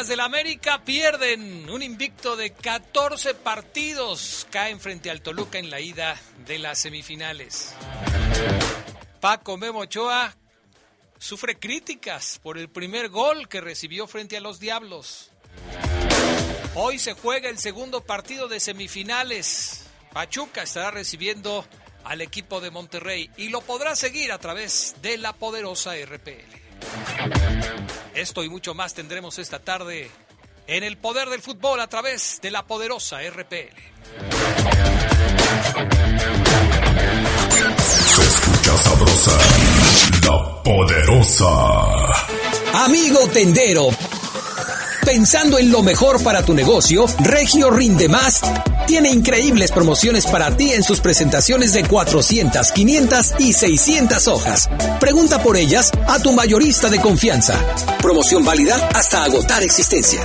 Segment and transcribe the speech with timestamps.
[0.00, 4.46] Águilas del América pierden un invicto de 14 partidos.
[4.50, 7.74] Caen frente al Toluca en la ida de las semifinales.
[9.20, 10.34] Paco Memo Ochoa
[11.18, 15.32] sufre críticas por el primer gol que recibió frente a los Diablos.
[16.74, 19.84] Hoy se juega el segundo partido de semifinales.
[20.14, 21.66] Pachuca estará recibiendo
[22.04, 26.59] al equipo de Monterrey y lo podrá seguir a través de la poderosa RPL.
[28.14, 30.10] Esto y mucho más tendremos esta tarde
[30.66, 34.80] en el poder del fútbol a través de la poderosa RPL.
[37.80, 39.38] Se escucha sabrosa,
[40.26, 41.54] la poderosa.
[42.84, 43.88] Amigo tendero,
[45.04, 48.40] pensando en lo mejor para tu negocio, Regio Rinde Más
[48.86, 54.68] tiene increíbles promociones para ti en sus presentaciones de 400, 500 y 600 hojas.
[54.98, 57.58] Pregunta por ellas a tu mayorista de confianza.
[58.00, 60.24] Promoción válida hasta agotar existencia.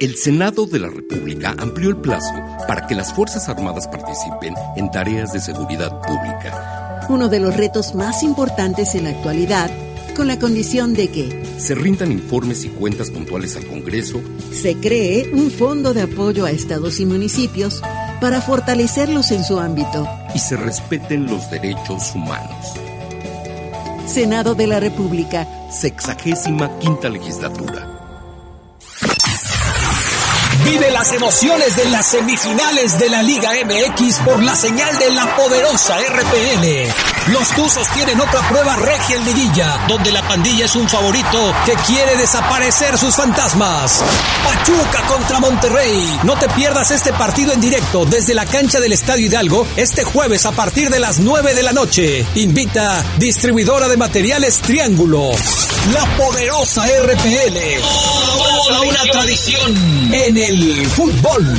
[0.00, 2.32] El Senado de la República amplió el plazo
[2.68, 7.06] para que las Fuerzas Armadas participen en tareas de seguridad pública.
[7.08, 9.70] Uno de los retos más importantes en la actualidad
[10.18, 14.20] con la condición de que se rindan informes y cuentas puntuales al Congreso,
[14.52, 17.80] se cree un fondo de apoyo a estados y municipios
[18.20, 22.66] para fortalecerlos en su ámbito y se respeten los derechos humanos.
[24.08, 25.46] Senado de la República.
[25.70, 27.88] Sexagésima quinta legislatura.
[30.64, 35.36] Vive las emociones de las semifinales de la Liga MX por la señal de la
[35.36, 36.97] poderosa RPL.
[37.32, 41.74] Los Tuzos tienen otra prueba regia en liguilla, donde la pandilla es un favorito que
[41.86, 44.02] quiere desaparecer sus fantasmas.
[44.44, 46.20] Pachuca contra Monterrey.
[46.24, 50.46] No te pierdas este partido en directo desde la cancha del Estadio Hidalgo este jueves
[50.46, 52.24] a partir de las 9 de la noche.
[52.36, 55.32] Invita distribuidora de materiales Triángulo.
[55.92, 57.58] La poderosa RPL.
[58.64, 61.58] Toda una tradición en el fútbol.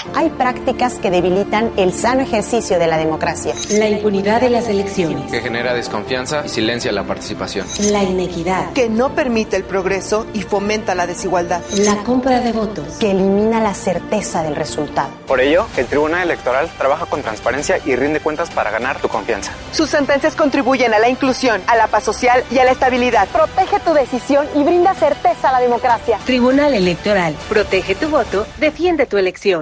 [0.13, 3.53] Hay prácticas que debilitan el sano ejercicio de la democracia.
[3.69, 5.31] La impunidad de las elecciones.
[5.31, 7.65] Que genera desconfianza y silencia la participación.
[7.91, 8.73] La inequidad.
[8.73, 11.61] Que no permite el progreso y fomenta la desigualdad.
[11.77, 12.97] La compra de votos.
[12.99, 15.09] Que elimina la certeza del resultado.
[15.27, 19.53] Por ello, el Tribunal Electoral trabaja con transparencia y rinde cuentas para ganar tu confianza.
[19.71, 23.27] Sus sentencias contribuyen a la inclusión, a la paz social y a la estabilidad.
[23.29, 26.19] Protege tu decisión y brinda certeza a la democracia.
[26.25, 27.35] Tribunal Electoral.
[27.47, 29.61] Protege tu voto, defiende tu elección.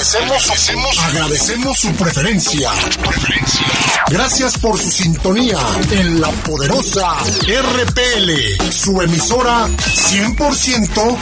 [0.00, 2.72] Agradecemos, agradecemos, agradecemos su preferencia.
[4.08, 5.58] Gracias por su sintonía
[5.90, 11.18] en la poderosa RPL, su emisora 100%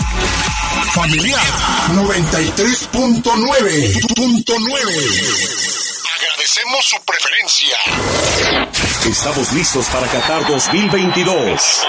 [0.93, 1.43] familiar
[1.93, 3.25] 93.9.9.
[6.15, 7.77] Agradecemos su preferencia.
[9.11, 11.85] Estamos listos para Qatar 2022.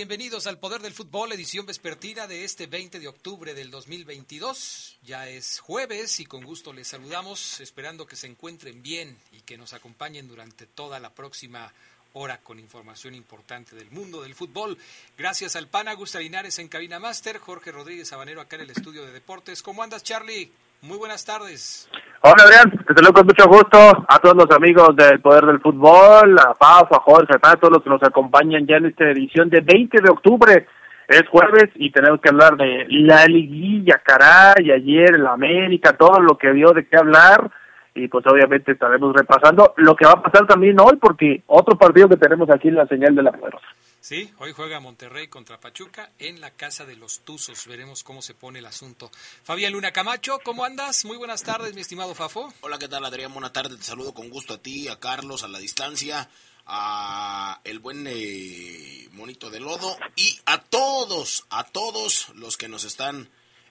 [0.00, 4.96] Bienvenidos al Poder del Fútbol, edición vespertina de este 20 de octubre del 2022.
[5.02, 9.58] Ya es jueves y con gusto les saludamos, esperando que se encuentren bien y que
[9.58, 11.70] nos acompañen durante toda la próxima
[12.14, 14.78] hora con información importante del mundo del fútbol.
[15.18, 19.04] Gracias al PAN Augusta Linares en Cabina Master, Jorge Rodríguez Habanero acá en el estudio
[19.04, 19.62] de deportes.
[19.62, 20.50] ¿Cómo andas, Charlie?
[20.82, 21.90] Muy buenas tardes.
[22.22, 23.78] Hola Adrián, te saludo con mucho gusto
[24.08, 27.82] a todos los amigos del Poder del Fútbol, a Pau, a Jorge, a todos los
[27.82, 30.66] que nos acompañan ya en esta edición de 20 de octubre.
[31.06, 36.38] Es jueves y tenemos que hablar de la liguilla, caray, ayer el América, todo lo
[36.38, 37.50] que dio de qué hablar
[37.94, 42.08] y pues obviamente estaremos repasando lo que va a pasar también hoy porque otro partido
[42.08, 43.66] que tenemos aquí en la señal de la poderosa.
[44.00, 47.66] Sí, hoy juega Monterrey contra Pachuca en la Casa de los Tuzos.
[47.66, 49.10] Veremos cómo se pone el asunto.
[49.44, 51.04] Fabián Luna Camacho, ¿cómo andas?
[51.04, 52.50] Muy buenas tardes, mi estimado Fafo.
[52.62, 53.34] Hola, ¿qué tal, Adrián?
[53.34, 53.76] Buenas tardes.
[53.76, 56.30] Te saludo con gusto a ti, a Carlos, a la distancia,
[56.64, 62.84] a el buen eh, monito de lodo y a todos, a todos los que nos
[62.84, 63.28] están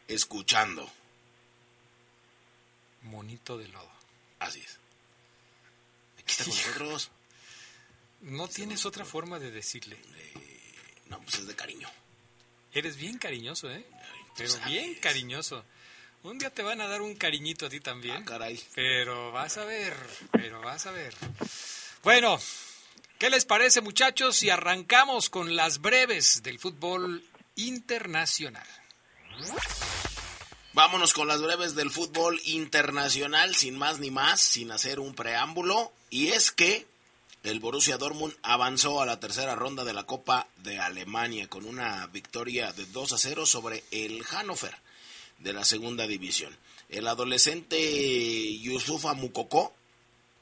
[0.08, 0.88] escuchando.
[3.02, 3.92] Monito de lodo.
[4.38, 4.80] Así es.
[6.20, 7.12] Aquí está con nosotros.
[8.22, 9.98] No tienes otra forma de decirle.
[11.08, 11.90] no, pues es de cariño.
[12.74, 13.86] Eres bien cariñoso, ¿eh?
[14.38, 15.64] Pero bien cariñoso.
[16.24, 18.18] Un día te van a dar un cariñito a ti también.
[18.18, 18.62] Ah, caray.
[18.76, 19.96] Pero vas a ver,
[20.34, 21.16] pero vas a ver.
[22.04, 22.40] Bueno,
[23.18, 27.24] ¿qué les parece, muchachos, si arrancamos con las breves del fútbol
[27.56, 28.68] internacional?
[30.74, 35.94] Vámonos con las breves del fútbol internacional, sin más ni más, sin hacer un preámbulo.
[36.10, 36.86] Y es que
[37.44, 42.06] el Borussia Dortmund avanzó a la tercera ronda de la Copa de Alemania con una
[42.08, 44.76] victoria de 2 a 0 sobre el Hannover
[45.40, 46.56] de la segunda división.
[46.90, 49.74] El adolescente Yusufa Mukoko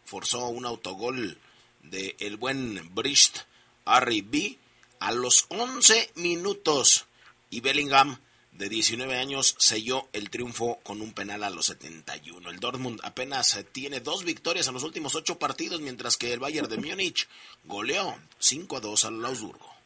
[0.05, 1.37] forzó un autogol
[1.83, 3.39] de el buen Brist
[3.85, 4.57] B
[4.99, 7.05] a los 11 minutos
[7.49, 8.19] y Bellingham
[8.57, 12.49] de 19 años selló el triunfo con un penal a los 71.
[12.49, 16.67] El Dortmund apenas tiene dos victorias en los últimos ocho partidos, mientras que el Bayern
[16.67, 17.27] de Múnich
[17.65, 19.77] goleó 5 a 2 al Augsburgo.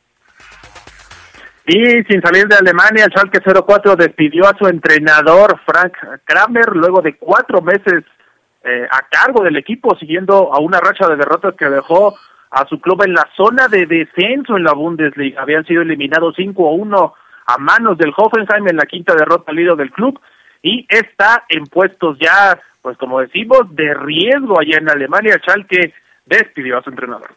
[1.67, 7.01] Y sin salir de Alemania, el Schalke 04 despidió a su entrenador Frank Kramer luego
[7.01, 8.03] de cuatro meses
[8.63, 12.15] eh, a cargo del equipo, siguiendo a una racha de derrotas que dejó
[12.49, 15.41] a su club en la zona de descenso en la Bundesliga.
[15.41, 17.13] Habían sido eliminados 5 a 1
[17.53, 20.19] a manos del Hoffenheim en la quinta derrota líder del club
[20.61, 25.39] y está en puestos ya, pues como decimos, de riesgo allá en Alemania.
[25.41, 25.93] Schalke
[26.25, 27.35] despidió a su entrenador.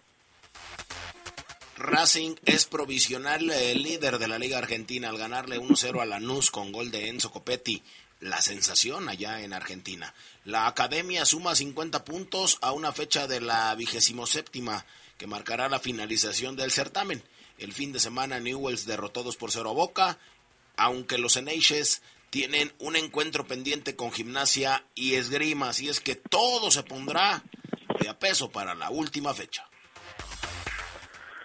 [1.77, 6.73] Racing es provisional el líder de la Liga Argentina al ganarle 1-0 a Lanús con
[6.73, 7.83] gol de Enzo Copetti.
[8.21, 10.15] La sensación allá en Argentina.
[10.45, 14.85] La academia suma 50 puntos a una fecha de la vigésimo séptima
[15.19, 17.23] que marcará la finalización del certamen.
[17.59, 20.19] El fin de semana Newells derrotó 2 por 0 a Boca,
[20.77, 26.71] aunque los Eneiches tienen un encuentro pendiente con Gimnasia y Esgrima, así es que todo
[26.73, 27.43] se pondrá
[28.01, 29.65] de a peso para la última fecha.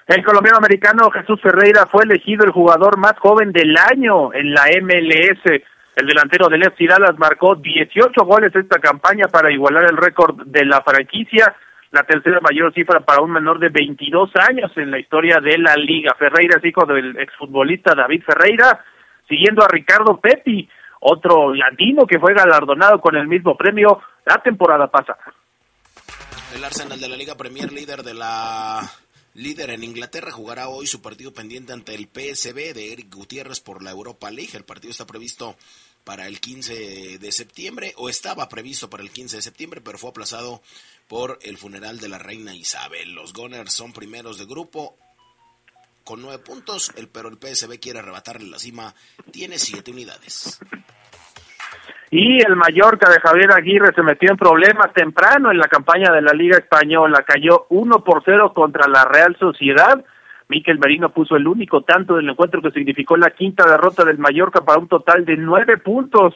[0.08, 4.64] El colombiano americano Jesús Ferreira fue elegido el jugador más joven del año en la
[4.82, 5.62] MLS.
[5.96, 10.66] El delantero del FC Dallas marcó 18 goles esta campaña para igualar el récord de
[10.66, 11.56] la franquicia
[11.92, 15.76] la tercera mayor cifra para un menor de 22 años en la historia de la
[15.76, 16.14] liga.
[16.18, 18.84] Ferreira es hijo del exfutbolista David Ferreira,
[19.28, 20.70] siguiendo a Ricardo Pepi,
[21.02, 25.34] otro latino que fue galardonado con el mismo premio la temporada pasada.
[26.56, 28.82] El Arsenal de la Liga Premier, líder de la
[29.34, 33.84] líder en Inglaterra, jugará hoy su partido pendiente ante el PSB de Eric Gutiérrez por
[33.84, 34.56] la Europa League.
[34.56, 35.58] El partido está previsto
[36.04, 40.10] para el 15 de septiembre, o estaba previsto para el 15 de septiembre, pero fue
[40.10, 40.62] aplazado
[41.08, 43.12] por el funeral de la reina Isabel.
[43.12, 44.98] Los Gunners son primeros de grupo
[46.04, 48.96] con nueve puntos, el, pero el PSB quiere arrebatarle la cima,
[49.32, 50.58] tiene siete unidades.
[52.12, 56.22] Y el Mallorca de Javier Aguirre se metió en problemas temprano en la campaña de
[56.22, 60.04] la Liga Española, cayó 1 por 0 contra la Real Sociedad
[60.50, 64.62] Miquel Merino puso el único tanto del encuentro que significó la quinta derrota del Mallorca
[64.62, 66.34] para un total de nueve puntos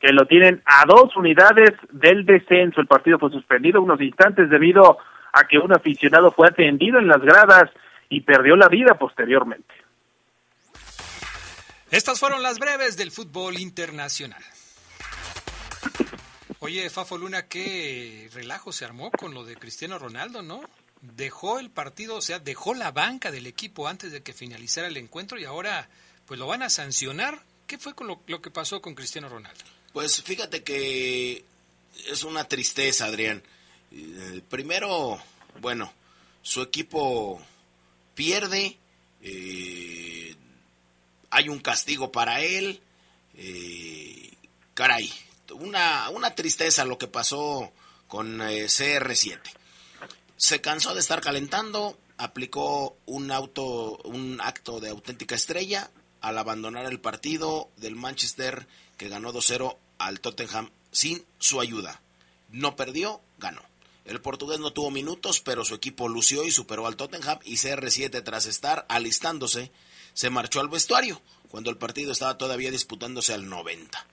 [0.00, 2.80] que lo tienen a dos unidades del descenso.
[2.80, 4.98] El partido fue suspendido unos instantes debido
[5.32, 7.70] a que un aficionado fue atendido en las gradas
[8.08, 9.74] y perdió la vida posteriormente.
[11.90, 14.42] Estas fueron las breves del fútbol internacional.
[16.60, 20.62] Oye, Fafo Luna, qué relajo se armó con lo de Cristiano Ronaldo, ¿no?
[21.00, 24.96] dejó el partido, o sea, dejó la banca del equipo antes de que finalizara el
[24.96, 25.88] encuentro y ahora
[26.26, 27.42] pues lo van a sancionar.
[27.66, 29.64] ¿Qué fue con lo, que pasó con Cristiano Ronaldo?
[29.92, 31.44] Pues fíjate que
[32.06, 33.42] es una tristeza, Adrián.
[33.92, 35.20] Eh, primero,
[35.60, 35.92] bueno,
[36.42, 37.40] su equipo
[38.14, 38.78] pierde
[39.22, 40.36] Eh,
[41.30, 42.80] hay un castigo para él.
[43.34, 44.30] Eh,
[44.74, 45.10] caray,
[45.52, 47.72] una, una tristeza lo que pasó
[48.08, 49.40] con eh, CR7.
[50.36, 56.86] Se cansó de estar calentando, aplicó un auto, un acto de auténtica estrella al abandonar
[56.86, 62.00] el partido del Manchester que ganó 2-0 al Tottenham sin su ayuda.
[62.50, 63.62] No perdió, ganó.
[64.04, 68.22] El portugués no tuvo minutos, pero su equipo lució y superó al Tottenham y CR7
[68.22, 69.72] tras estar alistándose
[70.14, 74.06] se marchó al vestuario cuando el partido estaba todavía disputándose al 90.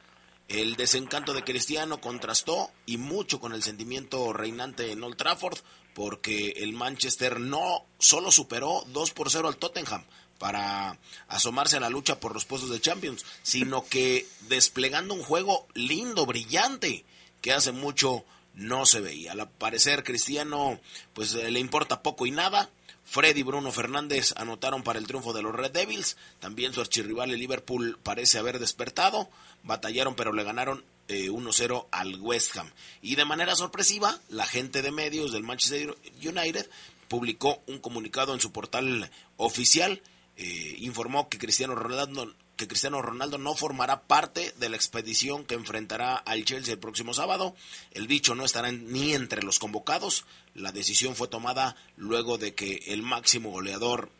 [0.48, 5.58] El desencanto de Cristiano contrastó y mucho con el sentimiento reinante en Old Trafford
[5.94, 10.04] porque el Manchester no solo superó 2 por 0 al Tottenham
[10.40, 10.98] para
[11.28, 16.26] asomarse a la lucha por los puestos de Champions, sino que desplegando un juego lindo,
[16.26, 17.06] brillante,
[17.42, 19.32] que hace mucho no se veía.
[19.32, 20.80] Al parecer Cristiano
[21.14, 22.70] pues le importa poco y nada,
[23.14, 26.18] Freddy y Bruno Fernández anotaron para el triunfo de los Red Devils.
[26.40, 29.30] También su archirrival el Liverpool parece haber despertado.
[29.62, 32.72] Batallaron pero le ganaron 1-0 eh, al West Ham.
[33.04, 36.68] Y de manera sorpresiva, la gente de medios del Manchester United
[37.08, 40.02] publicó un comunicado en su portal oficial.
[40.36, 45.56] Eh, informó que Cristiano Ronaldo que Cristiano Ronaldo no formará parte de la expedición que
[45.56, 47.56] enfrentará al Chelsea el próximo sábado.
[47.92, 50.26] El dicho no estará ni entre los convocados.
[50.56, 54.12] La decisión fue tomada luego de que el máximo goleador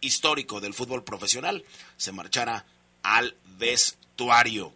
[0.00, 1.64] histórico del fútbol profesional
[1.96, 2.66] se marchara
[3.02, 4.72] al vestuario.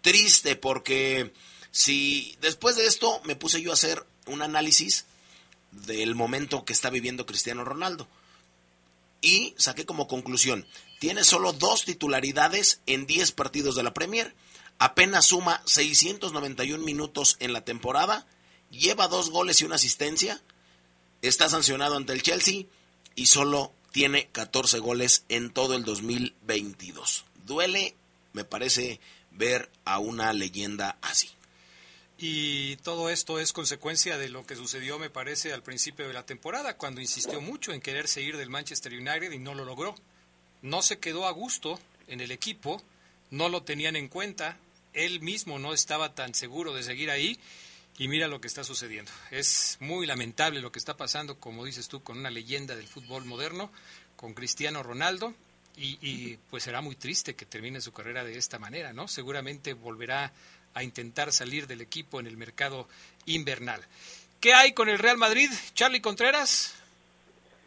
[0.00, 1.32] Triste porque
[1.70, 5.06] si después de esto me puse yo a hacer un análisis
[5.70, 8.08] del momento que está viviendo Cristiano Ronaldo
[9.20, 10.66] y saqué como conclusión,
[10.98, 14.34] tiene solo dos titularidades en 10 partidos de la Premier,
[14.78, 18.26] apenas suma 691 minutos en la temporada,
[18.70, 20.40] lleva dos goles y una asistencia,
[21.22, 22.64] está sancionado ante el Chelsea
[23.14, 27.24] y solo tiene 14 goles en todo el 2022.
[27.46, 27.94] Duele,
[28.32, 29.00] me parece,
[29.32, 31.30] ver a una leyenda así.
[32.20, 36.26] Y todo esto es consecuencia de lo que sucedió, me parece, al principio de la
[36.26, 39.94] temporada, cuando insistió mucho en quererse ir del Manchester United y no lo logró.
[40.60, 42.82] No se quedó a gusto en el equipo,
[43.30, 44.58] no lo tenían en cuenta,
[44.94, 47.38] él mismo no estaba tan seguro de seguir ahí
[47.98, 49.10] y mira lo que está sucediendo.
[49.30, 53.24] Es muy lamentable lo que está pasando, como dices tú, con una leyenda del fútbol
[53.24, 53.70] moderno,
[54.16, 55.34] con Cristiano Ronaldo,
[55.80, 59.06] y, pues será muy triste que termine su carrera de esta manera, ¿no?
[59.06, 60.32] Seguramente volverá
[60.74, 62.88] a intentar salir del equipo en el mercado
[63.26, 63.80] invernal.
[64.40, 66.74] ¿Qué hay con el Real Madrid, Charlie Contreras?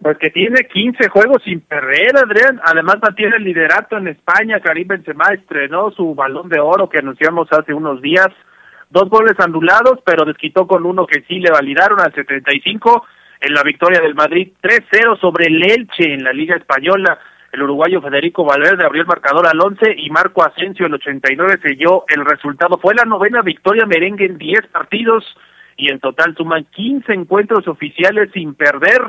[0.01, 2.59] Pues que tiene 15 juegos sin perder, Adrián.
[2.65, 4.59] Además mantiene el liderato en España.
[4.59, 8.27] Karim Benzema estrenó su balón de oro que anunciamos hace unos días.
[8.91, 13.05] Dos goles anulados, pero desquitó con uno que sí le validaron al 75
[13.39, 17.17] en la victoria del Madrid 3-0 sobre el Elche en la Liga Española.
[17.53, 22.03] El uruguayo Federico Valverde abrió el marcador al 11 y Marco Asensio el 89 selló
[22.09, 22.79] el resultado.
[22.79, 25.23] Fue la novena victoria merengue en 10 partidos
[25.77, 29.01] y en total suman 15 encuentros oficiales sin perder.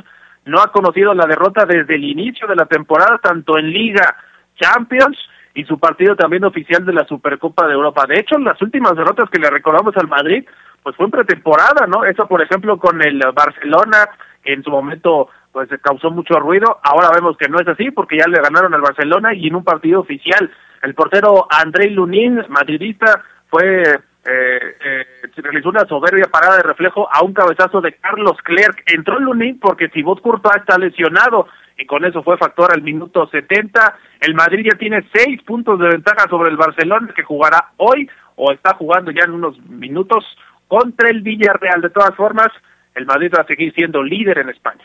[0.45, 4.17] No ha conocido la derrota desde el inicio de la temporada, tanto en Liga,
[4.61, 5.19] Champions
[5.55, 8.07] y su partido también oficial de la Supercopa de Europa.
[8.07, 10.45] De hecho, las últimas derrotas que le recordamos al Madrid,
[10.83, 12.05] pues fue en pretemporada, ¿no?
[12.05, 14.09] Eso, por ejemplo, con el Barcelona,
[14.43, 16.81] que en su momento pues causó mucho ruido.
[16.83, 19.65] Ahora vemos que no es así porque ya le ganaron al Barcelona y en un
[19.65, 20.51] partido oficial.
[20.83, 23.83] El portero Andrei Lunin, madridista, fue
[24.25, 25.07] eh, eh,
[25.37, 28.83] realizó una soberbia parada de reflejo a un cabezazo de Carlos Clerc.
[28.87, 31.49] Entró Lunin porque Thibaut Courtois está lesionado
[31.79, 33.99] y con eso fue factor al minuto 70.
[34.21, 38.53] El Madrid ya tiene seis puntos de ventaja sobre el Barcelona que jugará hoy o
[38.53, 40.25] está jugando ya en unos minutos
[40.69, 41.81] contra el Villarreal.
[41.81, 42.49] De todas formas,
[42.95, 44.85] el Madrid va a seguir siendo líder en España.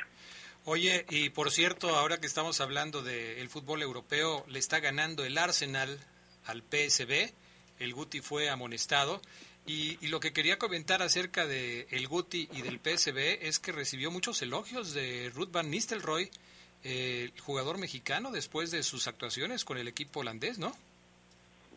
[0.65, 5.37] Oye, y por cierto, ahora que estamos hablando del fútbol europeo, le está ganando el
[5.37, 5.97] Arsenal
[6.45, 7.31] al PSB.
[7.79, 9.21] El Guti fue amonestado.
[9.65, 14.11] Y, lo que quería comentar acerca de el Guti y del PSB es que recibió
[14.11, 16.29] muchos elogios de Ruth Van Nistelrooy,
[16.87, 20.71] el jugador mexicano, después de sus actuaciones con el equipo holandés, ¿no?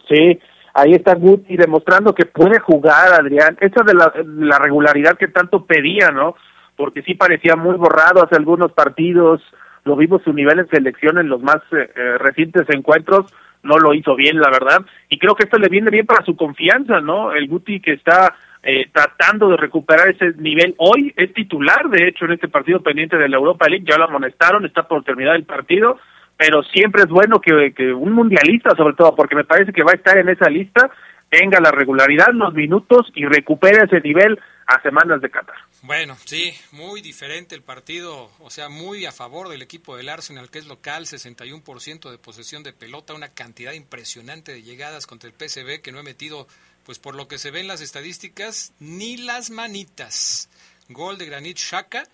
[0.09, 0.38] Sí,
[0.73, 3.59] ahí está Guti demostrando que puede jugar, Adrián.
[3.61, 6.37] Esa de la, la regularidad que tanto pedía, ¿no?
[6.76, 9.43] Porque sí parecía muy borrado hace algunos partidos.
[9.85, 13.33] Lo vimos su nivel en selección en los más eh, eh, recientes encuentros.
[13.62, 14.81] No lo hizo bien, la verdad.
[15.09, 17.33] Y creo que esto le viene bien para su confianza, ¿no?
[17.33, 20.75] El Guti que está eh, tratando de recuperar ese nivel.
[20.79, 23.87] Hoy es titular, de hecho, en este partido pendiente de la Europa League.
[23.88, 25.99] Ya lo amonestaron, está por terminar el partido
[26.40, 29.97] pero siempre es bueno que, un mundialista, sobre todo, porque me parece que va a
[29.97, 30.90] estar en esa lista,
[31.29, 35.57] tenga la regularidad, los minutos y recupere ese nivel a semanas de Qatar.
[35.83, 40.49] Bueno, sí, muy diferente el partido, o sea, muy a favor del equipo del Arsenal,
[40.50, 45.35] que es local, 61% de posesión de pelota, una cantidad impresionante de llegadas contra el
[45.35, 46.47] PSV que no he metido,
[46.84, 50.49] pues por lo que se ven las estadísticas, ni las manitas.
[50.88, 52.08] Gol de Granit Xhaka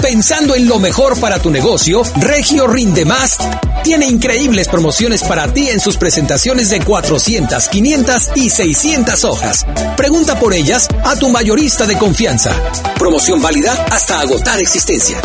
[0.05, 3.39] Pensando en lo mejor para tu negocio, Regio Rinde Más
[3.83, 9.67] tiene increíbles promociones para ti en sus presentaciones de 400, 500 y 600 hojas.
[9.97, 12.53] Pregunta por ellas a tu mayorista de confianza.
[12.99, 15.23] Promoción válida hasta agotar existencia.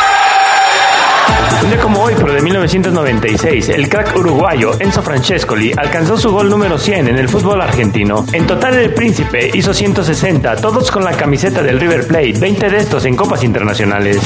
[1.59, 6.49] Un día como hoy, pero de 1996, el crack uruguayo Enzo Francescoli alcanzó su gol
[6.49, 8.25] número 100 en el fútbol argentino.
[8.31, 12.77] En total, el príncipe hizo 160, todos con la camiseta del River Plate, 20 de
[12.77, 14.17] estos en copas internacionales.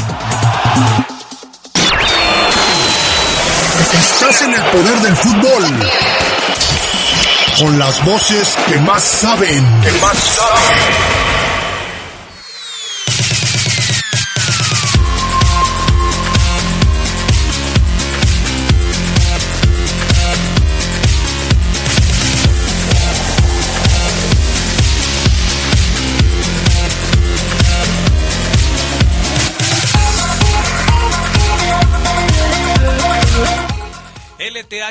[3.93, 5.63] Estás en el poder del fútbol.
[7.59, 9.63] Con las voces que más saben.
[9.81, 11.44] Que más saben.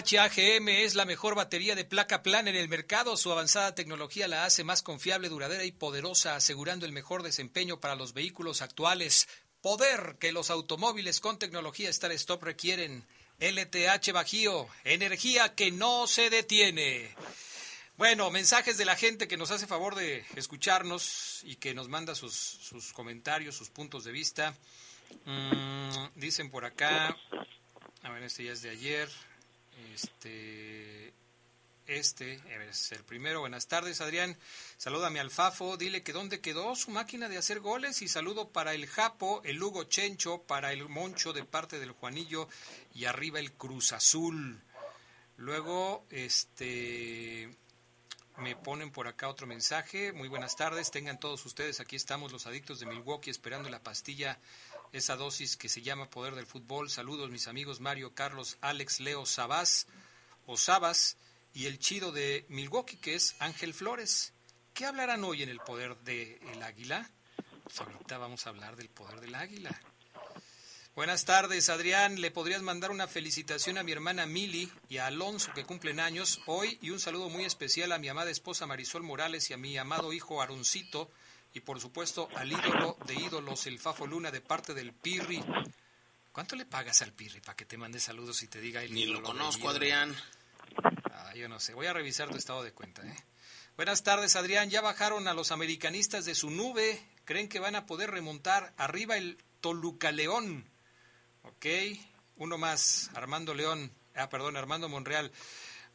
[0.04, 3.16] LTH AGM es la mejor batería de placa plana en el mercado.
[3.16, 7.94] Su avanzada tecnología la hace más confiable, duradera y poderosa, asegurando el mejor desempeño para
[7.94, 9.28] los vehículos actuales.
[9.62, 13.06] Poder que los automóviles con tecnología Star Stop requieren.
[13.40, 17.14] LTH Bajío, energía que no se detiene.
[17.96, 22.14] Bueno, mensajes de la gente que nos hace favor de escucharnos y que nos manda
[22.14, 24.54] sus, sus comentarios, sus puntos de vista.
[25.24, 27.16] Mm, dicen por acá,
[28.02, 29.08] a ver, este ya es de ayer.
[29.94, 31.12] Este,
[31.86, 33.40] este es el primero.
[33.40, 34.36] Buenas tardes, Adrián.
[34.76, 35.76] Salúdame al Fafo.
[35.76, 38.02] Dile que dónde quedó su máquina de hacer goles.
[38.02, 42.48] Y saludo para el Japo, el Hugo Chencho, para el Moncho de parte del Juanillo
[42.92, 44.60] y arriba el Cruz Azul.
[45.36, 47.56] Luego, este.
[48.38, 50.12] Me ponen por acá otro mensaje.
[50.12, 51.78] Muy buenas tardes, tengan todos ustedes.
[51.78, 54.40] Aquí estamos los adictos de Milwaukee esperando la pastilla,
[54.94, 56.88] esa dosis que se llama Poder del Fútbol.
[56.88, 59.88] Saludos mis amigos Mario, Carlos, Alex, Leo, Sabás
[60.46, 61.16] o Sabas
[61.52, 64.32] y el chido de Milwaukee que es Ángel Flores.
[64.72, 67.10] ¿Qué hablarán hoy en el Poder del Águila?
[67.64, 69.70] Pues ahorita vamos a hablar del Poder del Águila.
[70.94, 72.20] Buenas tardes, Adrián.
[72.20, 76.40] ¿Le podrías mandar una felicitación a mi hermana Mili y a Alonso que cumplen años
[76.46, 76.78] hoy?
[76.80, 80.12] Y un saludo muy especial a mi amada esposa Marisol Morales y a mi amado
[80.12, 81.10] hijo Aroncito.
[81.54, 85.42] Y por supuesto al ídolo de ídolos, el Fafo Luna, de parte del Pirri.
[86.32, 89.06] ¿Cuánto le pagas al Pirri para que te mande saludos y te diga el Ni
[89.06, 90.14] lo conozco, Adrián.
[91.12, 91.74] Ah, yo no sé.
[91.74, 93.16] Voy a revisar tu estado de cuenta, ¿eh?
[93.76, 94.68] Buenas tardes, Adrián.
[94.68, 97.00] Ya bajaron a los americanistas de su nube.
[97.24, 100.68] ¿Creen que van a poder remontar arriba el Toluca León?
[101.44, 101.66] Ok,
[102.36, 105.30] uno más, Armando León, ah, perdón, Armando Monreal.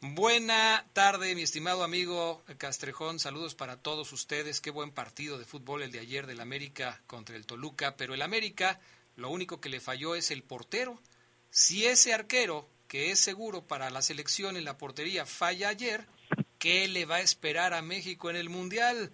[0.02, 3.18] Buena tarde, mi estimado amigo Castrejón.
[3.18, 4.62] Saludos para todos ustedes.
[4.62, 7.96] Qué buen partido de fútbol el de ayer del América contra el Toluca.
[7.98, 8.80] Pero el América,
[9.16, 10.98] lo único que le falló es el portero.
[11.50, 16.06] Si ese arquero, que es seguro para la selección en la portería, falla ayer,
[16.58, 19.12] ¿qué le va a esperar a México en el Mundial?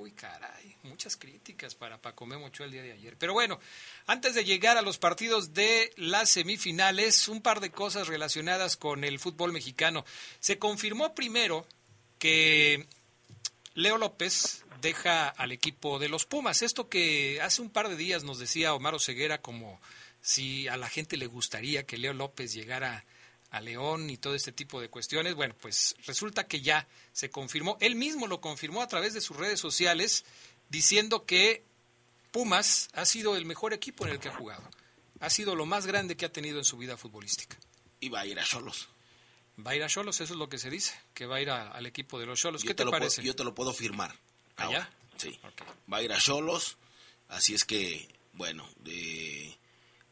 [0.00, 3.16] Uy, caray, muchas críticas para Paco Memocho el día de ayer.
[3.18, 3.58] Pero bueno,
[4.06, 9.02] antes de llegar a los partidos de las semifinales, un par de cosas relacionadas con
[9.02, 10.04] el fútbol mexicano.
[10.38, 11.66] Se confirmó primero
[12.20, 12.86] que
[13.74, 16.62] Leo López deja al equipo de los Pumas.
[16.62, 19.80] Esto que hace un par de días nos decía Omar Ceguera como
[20.20, 23.04] si a la gente le gustaría que Leo López llegara a
[23.60, 25.34] León y todo este tipo de cuestiones.
[25.34, 27.76] Bueno, pues resulta que ya se confirmó.
[27.80, 30.24] Él mismo lo confirmó a través de sus redes sociales
[30.68, 31.64] diciendo que
[32.30, 34.62] Pumas ha sido el mejor equipo en el que ha jugado.
[35.20, 37.56] Ha sido lo más grande que ha tenido en su vida futbolística.
[38.00, 38.88] Y va a ir a Cholos.
[39.66, 41.50] Va a ir a Cholos, eso es lo que se dice, que va a ir
[41.50, 42.62] al equipo de los Cholos.
[42.62, 43.22] ¿Qué te, parece?
[43.22, 44.14] yo te lo puedo firmar.
[44.56, 44.88] ¿Allá?
[45.16, 45.38] Sí.
[45.92, 46.76] Va a ir a Cholos,
[47.28, 49.57] así es que, bueno, de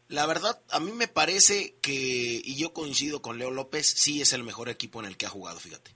[0.08, 4.32] la verdad, a mí me parece que, y yo coincido con Leo López, sí es
[4.32, 5.94] el mejor equipo en el que ha jugado, fíjate.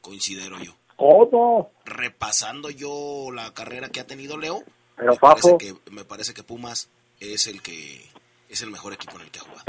[0.00, 0.74] Considero yo.
[0.96, 1.72] ¿Cómo?
[1.84, 4.62] Repasando yo la carrera que ha tenido Leo,
[4.96, 8.06] Pero me, parece que, me parece que Pumas es el que
[8.48, 9.64] es el mejor equipo en el que ha jugado.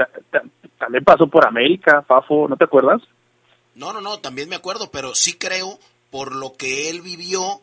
[0.78, 3.02] También pasó por América, Fafo, ¿no te acuerdas?
[3.76, 5.80] No, no, no, también me acuerdo, pero sí creo,
[6.12, 7.62] por lo que él vivió,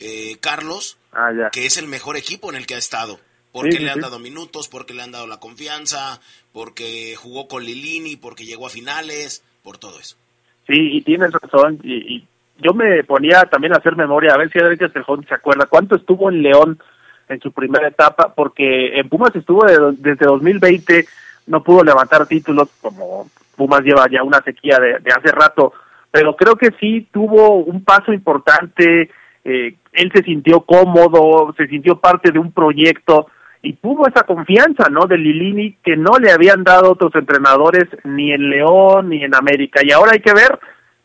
[0.00, 3.20] eh, Carlos, ah, que es el mejor equipo en el que ha estado
[3.60, 6.20] porque le han dado minutos, porque le han dado la confianza,
[6.52, 10.16] porque jugó con Lilini, porque llegó a finales, por todo eso.
[10.66, 12.24] Sí, y tienes razón, y,
[12.60, 15.96] yo me ponía también a hacer memoria, a ver si Adrián Castrejón se acuerda, cuánto
[15.96, 16.78] estuvo en León
[17.28, 21.06] en su primera etapa, porque en Pumas estuvo desde 2020,
[21.46, 25.72] no pudo levantar títulos, como Pumas lleva ya una sequía de, de hace rato,
[26.10, 29.10] pero creo que sí tuvo un paso importante,
[29.44, 33.28] eh, él se sintió cómodo, se sintió parte de un proyecto,
[33.62, 35.06] y tuvo esa confianza, ¿no?
[35.06, 39.80] De Lilini que no le habían dado otros entrenadores ni en León ni en América.
[39.82, 40.58] Y ahora hay que ver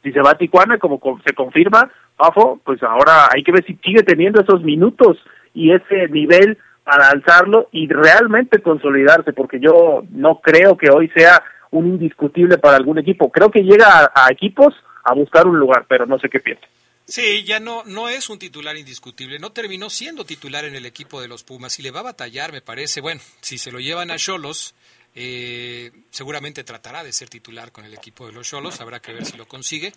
[0.03, 3.73] si se va a Tijuana, como se confirma, Pafo, pues ahora hay que ver si
[3.75, 5.17] sigue teniendo esos minutos
[5.53, 11.41] y ese nivel para alzarlo y realmente consolidarse, porque yo no creo que hoy sea
[11.71, 13.31] un indiscutible para algún equipo.
[13.31, 16.67] Creo que llega a, a equipos a buscar un lugar, pero no sé qué piensa.
[17.05, 19.37] Sí, ya no, no es un titular indiscutible.
[19.37, 22.53] No terminó siendo titular en el equipo de los Pumas y le va a batallar,
[22.53, 23.01] me parece.
[23.01, 24.73] Bueno, si se lo llevan a Cholos,
[25.15, 28.79] eh, seguramente tratará de ser titular con el equipo de los Cholos.
[28.79, 29.93] Habrá que ver si lo consigue,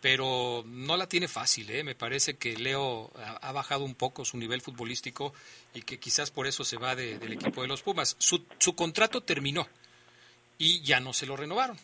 [0.00, 1.70] pero no la tiene fácil.
[1.70, 1.84] ¿eh?
[1.84, 5.32] Me parece que Leo ha, bajado un poco su nivel futbolístico
[5.74, 8.16] y que quizás por eso se va del equipo de los Pumas.
[8.18, 9.68] Su, su contrato terminó
[10.58, 11.78] y ya no se lo renovaron.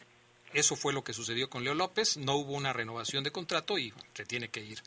[0.54, 2.16] Eso fue lo que sucedió con Leo López.
[2.16, 4.80] No hubo una renovación de contrato y se tiene que ir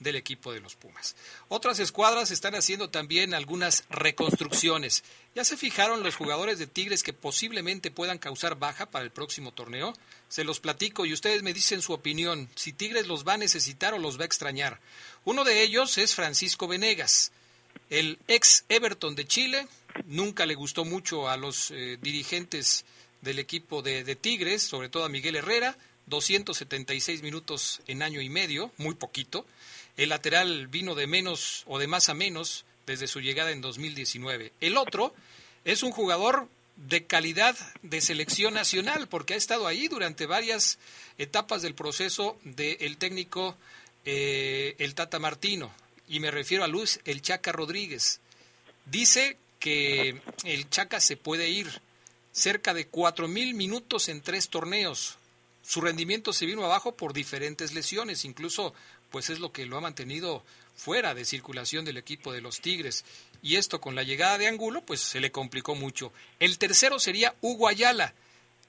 [0.00, 1.14] del equipo de los Pumas.
[1.48, 5.04] Otras escuadras están haciendo también algunas reconstrucciones.
[5.34, 9.52] ¿Ya se fijaron los jugadores de Tigres que posiblemente puedan causar baja para el próximo
[9.52, 9.94] torneo?
[10.28, 13.94] Se los platico y ustedes me dicen su opinión, si Tigres los va a necesitar
[13.94, 14.80] o los va a extrañar.
[15.24, 17.30] Uno de ellos es Francisco Venegas,
[17.90, 19.68] el ex Everton de Chile.
[20.06, 22.84] Nunca le gustó mucho a los eh, dirigentes
[23.22, 28.70] del equipo de, Tigres, sobre todo a Miguel Herrera, 276 minutos en año y medio,
[28.76, 29.46] muy poquito.
[29.96, 34.52] El lateral vino de menos o de más a menos desde su llegada en 2019.
[34.60, 35.14] El otro
[35.64, 40.78] es un jugador de calidad de selección nacional, porque ha estado ahí durante varias
[41.18, 43.56] etapas del proceso del técnico
[44.04, 45.72] eh, el Tata Martino,
[46.08, 48.20] y me refiero a Luz el Chaca Rodríguez.
[48.86, 51.80] Dice que el Chaca se puede ir,
[52.32, 55.18] cerca de cuatro mil minutos en tres torneos.
[55.64, 58.74] su rendimiento se vino abajo por diferentes lesiones, incluso
[59.10, 63.04] pues es lo que lo ha mantenido fuera de circulación del equipo de los Tigres.
[63.42, 66.12] Y esto con la llegada de Angulo, pues se le complicó mucho.
[66.40, 68.14] El tercero sería Hugo Ayala,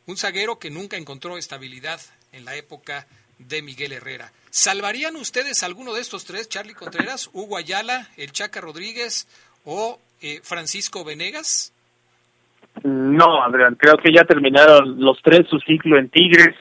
[0.05, 1.99] un zaguero que nunca encontró estabilidad
[2.31, 3.07] en la época
[3.39, 4.31] de Miguel Herrera.
[4.51, 9.27] ¿Salvarían ustedes alguno de estos tres, Charlie Contreras, Hugo Ayala, el Chaca Rodríguez
[9.65, 11.72] o eh, Francisco Venegas?
[12.81, 16.55] No, Adrián, creo que ya terminaron los tres su ciclo en Tigres.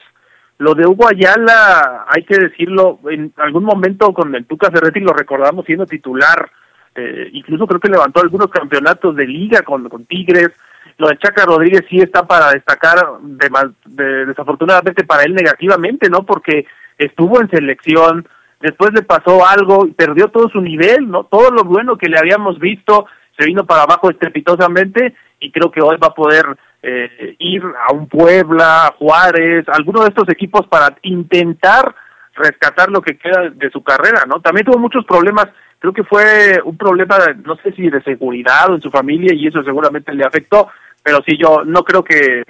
[0.59, 5.13] Lo de Hugo Ayala, hay que decirlo, en algún momento con el Tuca Ferretti lo
[5.13, 6.49] recordamos siendo titular,
[6.95, 10.49] eh, incluso creo que levantó algunos campeonatos de liga con, con Tigres.
[10.97, 13.49] Lo de Chaca Rodríguez sí está para destacar, de,
[13.85, 16.23] de, desafortunadamente para él negativamente, ¿no?
[16.23, 16.67] Porque
[16.99, 18.27] estuvo en selección,
[18.61, 21.23] después le pasó algo y perdió todo su nivel, ¿no?
[21.23, 25.81] Todo lo bueno que le habíamos visto se vino para abajo estrepitosamente y creo que
[25.81, 26.45] hoy va a poder
[26.81, 31.93] eh, ir a un Puebla, Juárez, alguno de estos equipos para intentar
[32.33, 34.39] rescatar lo que queda de su carrera, ¿no?
[34.39, 35.47] También tuvo muchos problemas,
[35.79, 39.47] creo que fue un problema, no sé si de seguridad o en su familia y
[39.47, 40.69] eso seguramente le afectó,
[41.03, 42.43] pero sí yo no creo que,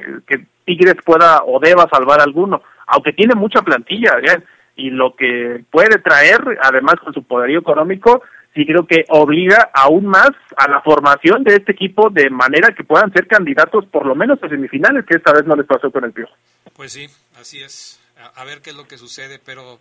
[0.66, 4.46] Tigres pueda o deba salvar alguno, aunque tiene mucha plantilla, ¿bien?
[4.76, 8.22] y lo que puede traer, además con su poderío económico,
[8.54, 12.84] sí creo que obliga aún más a la formación de este equipo de manera que
[12.84, 16.04] puedan ser candidatos por lo menos a semifinales, que esta vez no les pasó con
[16.04, 16.34] el Piojo.
[16.76, 17.08] Pues sí,
[17.40, 18.00] así es.
[18.36, 19.80] A, ver qué es lo que sucede, pero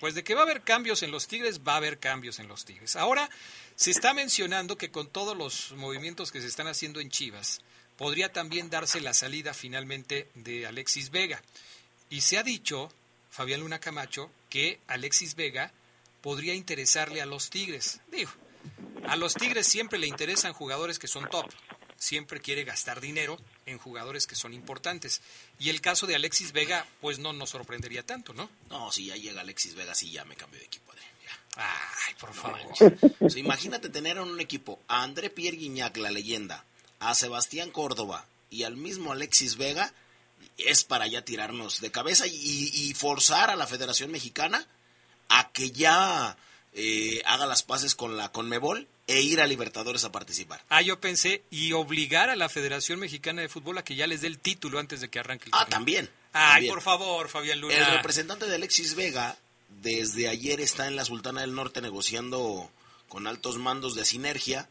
[0.00, 2.48] pues de que va a haber cambios en los Tigres, va a haber cambios en
[2.48, 2.96] los Tigres.
[2.96, 3.28] Ahora
[3.76, 7.62] se está mencionando que con todos los movimientos que se están haciendo en Chivas,
[7.96, 11.40] podría también darse la salida finalmente de Alexis Vega.
[12.10, 12.90] Y se ha dicho,
[13.30, 15.72] Fabián Luna Camacho, que Alexis Vega
[16.24, 18.00] podría interesarle a los Tigres.
[18.10, 18.30] Digo,
[19.06, 21.44] a los Tigres siempre le interesan jugadores que son top.
[21.98, 25.20] Siempre quiere gastar dinero en jugadores que son importantes.
[25.58, 28.48] Y el caso de Alexis Vega, pues no nos sorprendería tanto, ¿no?
[28.70, 30.92] No, si ya llega Alexis Vega, sí ya me cambio de equipo.
[31.56, 32.58] Ay, por favor.
[33.36, 36.64] imagínate tener en un equipo a André Pierre Guignac, la leyenda,
[37.00, 39.92] a Sebastián Córdoba y al mismo Alexis Vega,
[40.56, 44.66] es para ya tirarnos de cabeza y, y forzar a la Federación Mexicana
[45.34, 46.36] a que ya
[46.72, 50.62] eh, haga las paces con la Conmebol e ir a Libertadores a participar.
[50.68, 54.20] Ah, yo pensé, y obligar a la Federación Mexicana de Fútbol a que ya les
[54.20, 56.08] dé el título antes de que arranque el Ah, también.
[56.32, 57.74] Ay, por favor, Fabián Luna.
[57.74, 59.36] El representante de Alexis Vega
[59.82, 62.70] desde ayer está en la Sultana del Norte negociando
[63.08, 64.68] con altos mandos de sinergia.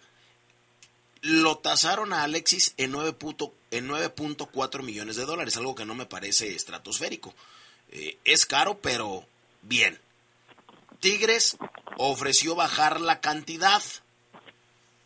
[1.21, 7.33] Lo tasaron a Alexis en 9.4 millones de dólares, algo que no me parece estratosférico.
[7.91, 9.25] Eh, es caro, pero
[9.61, 9.99] bien.
[11.03, 11.57] Tigres
[11.97, 13.83] ofreció bajar la cantidad,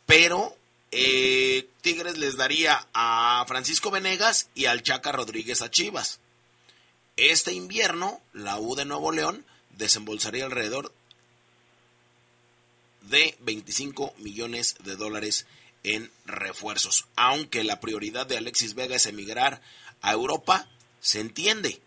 [0.06, 0.56] pero
[0.92, 6.20] eh, Tigres les daría a Francisco Venegas y al Chaca Rodríguez a Chivas.
[7.16, 10.94] Este invierno, la U de Nuevo León desembolsaría alrededor
[13.02, 15.48] de 25 millones de dólares
[15.82, 17.08] en refuerzos.
[17.16, 19.64] Aunque la prioridad de Alexis Vega es emigrar
[20.04, 21.82] a Europa, se entiende.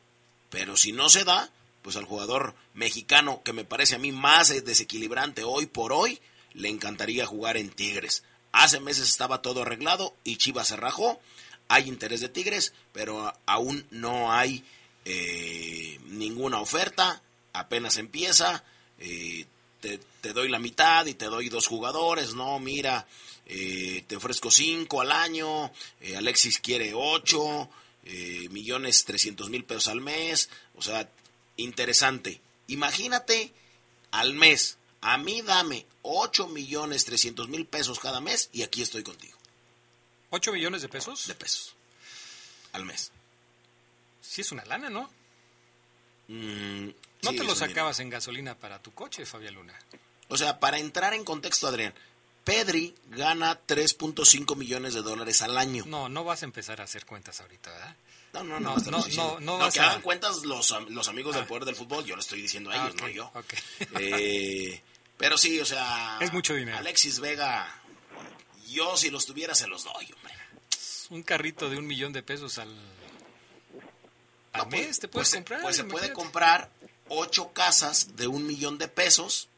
[0.51, 4.48] Pero si no se da, pues al jugador mexicano que me parece a mí más
[4.64, 6.20] desequilibrante hoy por hoy,
[6.52, 8.24] le encantaría jugar en Tigres.
[8.52, 11.20] Hace meses estaba todo arreglado y Chivas se rajó.
[11.68, 14.64] Hay interés de Tigres, pero aún no hay
[15.04, 17.22] eh, ninguna oferta.
[17.52, 18.64] Apenas empieza.
[18.98, 19.46] Eh,
[19.80, 22.34] te, doy la mitad y te doy dos jugadores.
[22.34, 23.06] No, mira,
[23.46, 25.72] eh, te ofrezco cinco al año.
[26.16, 27.70] Alexis quiere ocho.
[28.50, 30.50] millones trescientos mil pesos al mes.
[30.74, 31.08] O sea,
[31.62, 32.40] interesante.
[32.66, 33.53] Imagínate
[34.11, 39.03] al mes, a mí dame 8 millones 300 mil pesos cada mes y aquí estoy
[39.03, 39.37] contigo.
[40.31, 41.27] ¿8 millones de pesos?
[41.27, 41.75] De pesos.
[42.73, 43.11] Al mes.
[44.20, 45.11] Sí es una lana, ¿no?
[46.29, 46.90] Mm,
[47.23, 49.79] no te lo sacabas en gasolina para tu coche, Fabián Luna.
[50.29, 51.92] O sea, para entrar en contexto, Adrián,
[52.44, 55.85] Pedri gana 3.5 millones de dólares al año.
[55.87, 57.96] No, no vas a empezar a hacer cuentas ahorita, ¿verdad?
[58.32, 58.76] No, no, no.
[58.76, 61.48] No, no, no, no que hagan cuentas los, los amigos del ah.
[61.48, 62.04] poder del fútbol.
[62.04, 63.32] Yo lo estoy diciendo a ellos, no yo.
[63.98, 64.80] Eh,
[65.16, 66.18] pero sí, o sea.
[66.20, 66.78] Es mucho dinero.
[66.78, 67.82] Alexis Vega,
[68.68, 70.34] yo si los tuviera se los doy, hombre.
[71.10, 72.72] Un carrito de un millón de pesos al,
[74.52, 75.62] al mes, ¿te puedes comprar?
[75.62, 76.70] Pues se puede comprar
[77.08, 79.48] ocho casas de un millón de pesos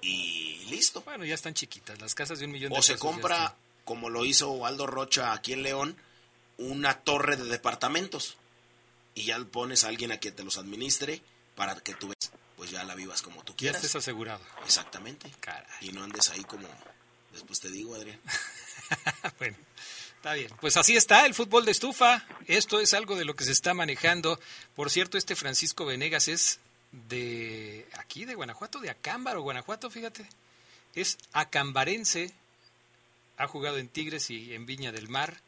[0.00, 1.02] y listo.
[1.02, 2.90] Bueno, ya están chiquitas las casas de un millón de pesos.
[2.90, 5.96] O se compra, como lo hizo Aldo Rocha aquí en León,
[6.62, 8.36] una torre de departamentos
[9.14, 11.22] y ya pones a alguien a que te los administre
[11.54, 13.82] para que tú ves, pues ya la vivas como tú quieras.
[13.82, 14.42] Ya estés asegurado.
[14.64, 15.30] Exactamente.
[15.80, 16.68] Y no andes ahí como
[17.32, 18.20] después te digo, Adrián.
[19.38, 19.56] bueno,
[20.16, 20.50] está bien.
[20.60, 22.24] Pues así está el fútbol de estufa.
[22.46, 24.38] esto es algo de lo que se está manejando.
[24.74, 26.60] Por cierto, este Francisco Venegas es
[26.92, 30.28] de aquí, de Guanajuato, de Acámbaro, Guanajuato, fíjate.
[30.94, 32.32] Es acambarense,
[33.38, 35.40] ha jugado en Tigres y en Viña del Mar,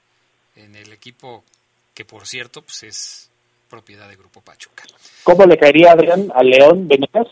[0.56, 1.44] en el equipo
[1.94, 3.30] que por cierto pues es
[3.68, 4.84] propiedad de Grupo Pachuca.
[5.22, 7.26] ¿Cómo le caería Adrián a León Venegas?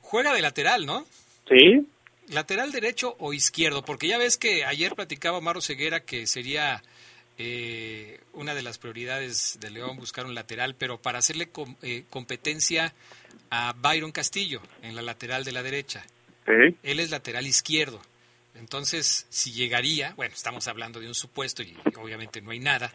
[0.00, 1.04] Juega de lateral, ¿no?
[1.48, 1.86] Sí.
[2.28, 6.82] Lateral derecho o izquierdo, porque ya ves que ayer platicaba Maro Ceguera que sería
[7.38, 11.48] eh, una de las prioridades de León buscar un lateral, pero para hacerle
[11.82, 12.92] eh, competencia
[13.50, 16.04] a Byron Castillo en la lateral de la derecha.
[16.46, 16.76] Sí.
[16.82, 18.00] Él es lateral izquierdo.
[18.54, 22.92] Entonces, si llegaría, bueno, estamos hablando de un supuesto y obviamente no hay nada,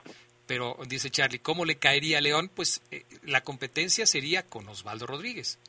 [0.47, 2.49] pero dice Charlie, ¿cómo le caería a León?
[2.53, 5.59] Pues eh, la competencia sería con Osvaldo Rodríguez.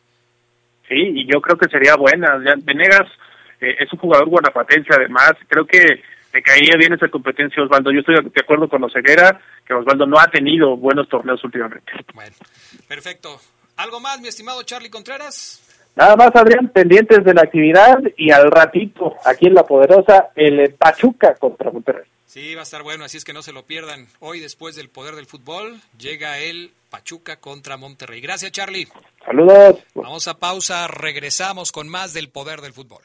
[0.89, 2.37] Sí, y yo creo que sería buena.
[2.63, 3.11] Venegas
[3.61, 7.91] eh, es un jugador guanajuatense, además, creo que le caería bien esa competencia Osvaldo.
[7.91, 11.93] Yo estoy de acuerdo con Oseguera, que Osvaldo no ha tenido buenos torneos últimamente.
[12.15, 12.37] Bueno,
[12.87, 13.41] perfecto.
[13.77, 15.68] ¿Algo más, mi estimado Charlie Contreras?
[15.99, 20.73] Nada más, Adrián, pendientes de la actividad y al ratito, aquí en La Poderosa, el
[20.75, 22.05] Pachuca contra Monterrey.
[22.25, 24.07] Sí, va a estar bueno, así es que no se lo pierdan.
[24.21, 28.21] Hoy, después del poder del fútbol, llega el Pachuca contra Monterrey.
[28.21, 28.87] Gracias, Charlie.
[29.27, 29.81] Saludos.
[29.97, 33.03] Vamos a pausa, regresamos con más del poder del fútbol.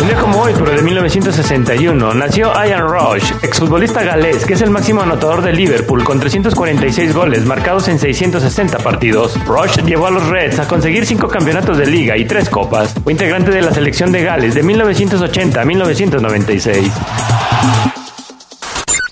[0.00, 4.70] Un día como hoy, pero de 1961, nació Ian Rush, exfutbolista galés, que es el
[4.70, 9.38] máximo anotador de Liverpool con 346 goles marcados en 660 partidos.
[9.44, 12.94] Rush llevó a los Reds a conseguir cinco campeonatos de liga y tres copas.
[13.04, 16.92] Fue integrante de la selección de Gales de 1980 a 1996.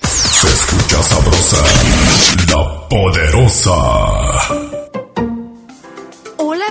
[0.03, 1.63] Se escucha sabrosa,
[2.49, 4.68] la poderosa.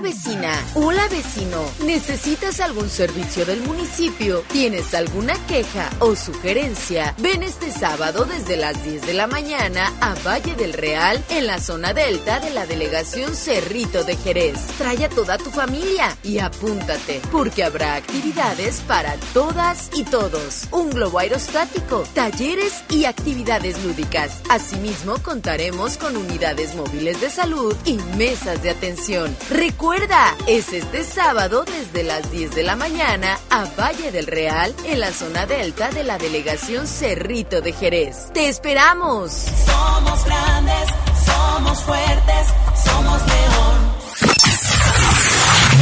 [0.07, 1.65] Vecina, hola vecino.
[1.83, 4.41] ¿Necesitas algún servicio del municipio?
[4.53, 7.13] ¿Tienes alguna queja o sugerencia?
[7.17, 11.59] Ven este sábado desde las 10 de la mañana a Valle del Real en la
[11.59, 14.57] zona delta de la delegación Cerrito de Jerez.
[14.77, 20.69] Trae a toda tu familia y apúntate porque habrá actividades para todas y todos.
[20.71, 24.41] Un globo aerostático, talleres y actividades lúdicas.
[24.49, 29.35] Asimismo contaremos con unidades móviles de salud y mesas de atención.
[29.49, 29.96] Recuerda,
[30.45, 35.11] es este sábado desde las 10 de la mañana a Valle del Real en la
[35.11, 38.31] zona delta de la delegación Cerrito de Jerez.
[38.33, 39.31] ¡Te esperamos!
[39.31, 40.89] Somos grandes,
[41.25, 42.47] somos fuertes,
[42.85, 43.97] somos león.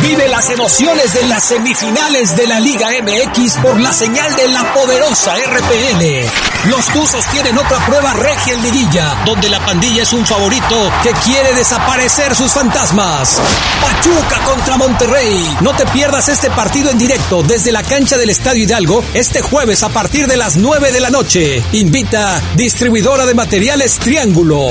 [0.02, 4.74] Vive las emociones de las semifinales de la Liga MX por la señal de la
[4.74, 6.55] poderosa RPL.
[6.70, 11.12] Los Tuzos tienen otra prueba regia en liguilla, donde la pandilla es un favorito que
[11.24, 13.40] quiere desaparecer sus fantasmas.
[13.82, 15.58] Pachuca contra Monterrey.
[15.62, 19.84] No te pierdas este partido en directo desde la cancha del Estadio Hidalgo este jueves
[19.84, 21.64] a partir de las 9 de la noche.
[21.74, 24.70] Invita distribuidora de materiales Triángulo.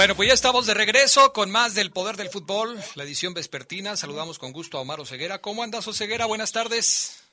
[0.00, 3.96] Bueno, pues ya estamos de regreso con más del Poder del Fútbol, la edición vespertina.
[3.96, 5.42] Saludamos con gusto a Omar Oseguera.
[5.42, 6.24] ¿Cómo andas, Oseguera?
[6.24, 7.30] Buenas tardes.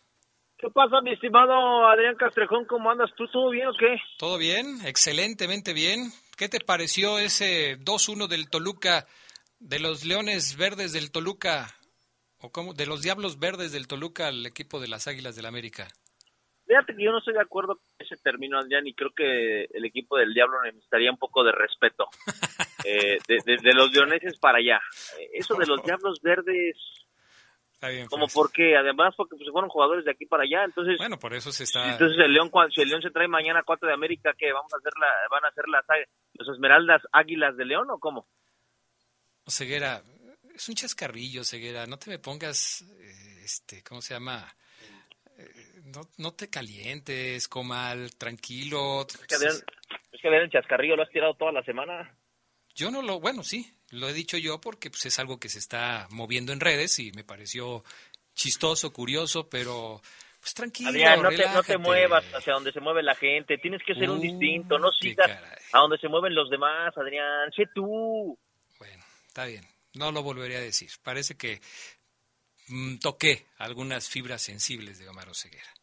[0.57, 2.65] ¿Qué pasa, mi estimado Adrián Castrejón?
[2.65, 3.26] ¿Cómo andas tú?
[3.30, 3.95] ¿Todo bien o qué?
[4.18, 6.11] Todo bien, excelentemente bien.
[6.36, 9.05] ¿Qué te pareció ese 2-1 del Toluca,
[9.59, 11.74] de los Leones Verdes del Toluca
[12.39, 12.74] ¿O cómo?
[12.74, 15.88] De los Diablos Verdes del Toluca al equipo de las Águilas del América.
[16.65, 19.85] Fíjate que yo no estoy de acuerdo con ese término, Adrián, y creo que el
[19.85, 22.07] equipo del Diablo necesitaría un poco de respeto.
[22.85, 24.79] eh, de, de, los leoneses para allá.
[25.19, 26.75] Eh, eso de los Diablos Verdes...
[27.79, 28.33] Bien, como pues.
[28.33, 31.63] porque además porque pues, fueron jugadores de aquí para allá entonces bueno por eso se
[31.63, 34.51] está entonces el León cuando si el León se trae mañana cuatro de América qué
[34.51, 35.85] vamos a hacer la van a hacer las
[36.33, 38.27] los Esmeraldas Águilas de León o cómo
[39.47, 40.01] Ceguera
[40.55, 42.81] es un chascarrillo Ceguera no te me pongas
[43.43, 44.51] este cómo se llama
[45.85, 49.05] no, no te calientes, comal, tranquilo.
[49.07, 49.55] Es que, Adrián,
[50.11, 52.15] es que Adrián, el chascarrillo lo has tirado toda la semana.
[52.75, 55.59] Yo no lo, bueno, sí, lo he dicho yo porque pues, es algo que se
[55.59, 57.83] está moviendo en redes y me pareció
[58.35, 60.01] chistoso, curioso, pero
[60.39, 60.89] pues tranquilo.
[60.89, 64.09] Adrián, no te, no te, muevas hacia donde se mueve la gente, tienes que ser
[64.09, 65.31] uh, un distinto, no sigas
[65.73, 68.38] a donde se mueven los demás, Adrián, sé tú.
[68.77, 69.65] Bueno, está bien,
[69.95, 70.89] no lo volveré a decir.
[71.03, 71.59] Parece que
[73.01, 75.74] toqué algunas fibras sensibles de Omar Ceguera.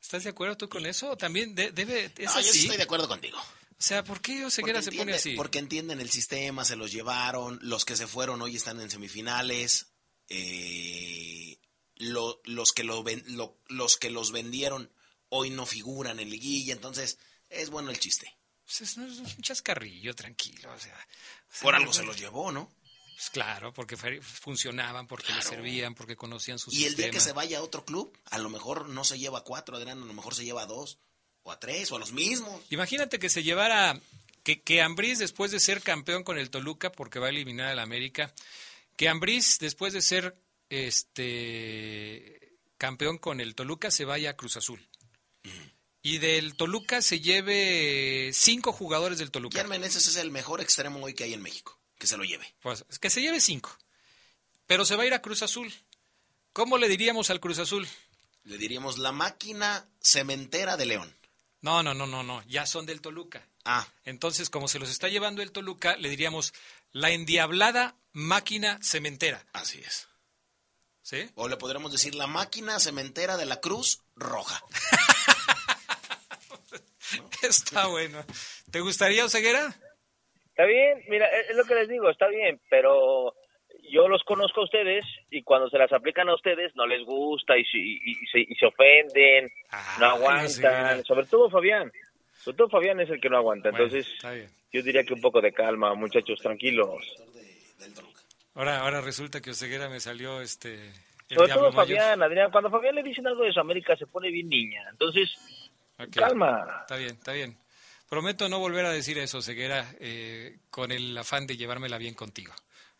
[0.00, 1.16] ¿Estás de acuerdo tú con eso?
[1.16, 2.44] También de, debe es no, así.
[2.44, 3.38] yo estoy de acuerdo contigo.
[3.38, 5.34] O sea, ¿por qué Oseguera se pone así?
[5.34, 9.88] Porque entienden el sistema, se los llevaron, los que se fueron hoy están en semifinales,
[10.28, 11.58] eh,
[11.96, 14.90] lo, los, que lo, lo, los que los vendieron
[15.28, 17.18] hoy no figuran en liguilla, entonces
[17.50, 18.36] es bueno el chiste.
[18.64, 20.72] Pues es, es, un chascarrillo, tranquilo.
[20.72, 22.72] O sea, o sea Por algo se los llevó, ¿no?
[23.14, 25.42] Pues claro, porque funcionaban, porque claro.
[25.42, 26.90] le servían, porque conocían su Y sistema.
[26.90, 29.44] el día que se vaya a otro club, a lo mejor no se lleva a
[29.44, 30.98] cuatro, Adrián, a lo mejor se lleva a dos
[31.42, 32.60] o a tres o a los mismos.
[32.70, 34.00] Imagínate que se llevara
[34.42, 37.78] que que Ambriz después de ser campeón con el Toluca porque va a eliminar al
[37.78, 38.32] América,
[38.96, 40.36] que Ambriz después de ser
[40.68, 44.86] este campeón con el Toluca se vaya a Cruz Azul.
[45.44, 45.70] Uh -huh.
[46.02, 49.58] Y del Toluca se lleve cinco jugadores del Toluca.
[49.58, 51.73] Jan Meneses es el mejor extremo hoy que hay en México.
[52.04, 52.54] Que se lo lleve.
[52.60, 53.74] Pues que se lleve cinco.
[54.66, 55.72] Pero se va a ir a Cruz Azul.
[56.52, 57.88] ¿Cómo le diríamos al Cruz Azul?
[58.42, 61.16] Le diríamos la máquina cementera de León.
[61.62, 62.44] No, no, no, no, no.
[62.46, 63.48] Ya son del Toluca.
[63.64, 63.88] Ah.
[64.04, 66.52] Entonces, como se los está llevando el Toluca, le diríamos
[66.92, 69.46] la endiablada máquina cementera.
[69.54, 70.06] Así es.
[71.00, 71.30] ¿Sí?
[71.36, 74.62] O le podríamos decir la máquina cementera de la Cruz Roja.
[77.40, 78.22] Está bueno.
[78.70, 79.74] ¿Te gustaría, Oseguera?
[80.54, 83.34] Está bien, mira, es lo que les digo, está bien, pero
[83.90, 87.58] yo los conozco a ustedes y cuando se las aplican a ustedes no les gusta
[87.58, 91.90] y, y, y, se, y se, ofenden, ah, no aguantan, sobre todo Fabián.
[92.38, 94.16] Sobre todo Fabián es el que no aguanta, bueno, entonces
[94.72, 97.04] yo diría que un poco de calma, muchachos, tranquilos.
[98.54, 100.78] Ahora, ahora resulta que Oseguera me salió este...
[101.34, 102.30] Sobre todo Fabián, mayor.
[102.30, 105.36] Adrián, cuando Fabián le dicen algo de su América se pone bien niña, entonces
[105.94, 106.10] okay.
[106.12, 106.64] calma.
[106.82, 107.63] Está bien, está bien.
[108.08, 112.54] Prometo no volver a decir eso, Ceguera, eh, con el afán de llevármela bien contigo,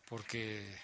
[0.09, 0.75] porque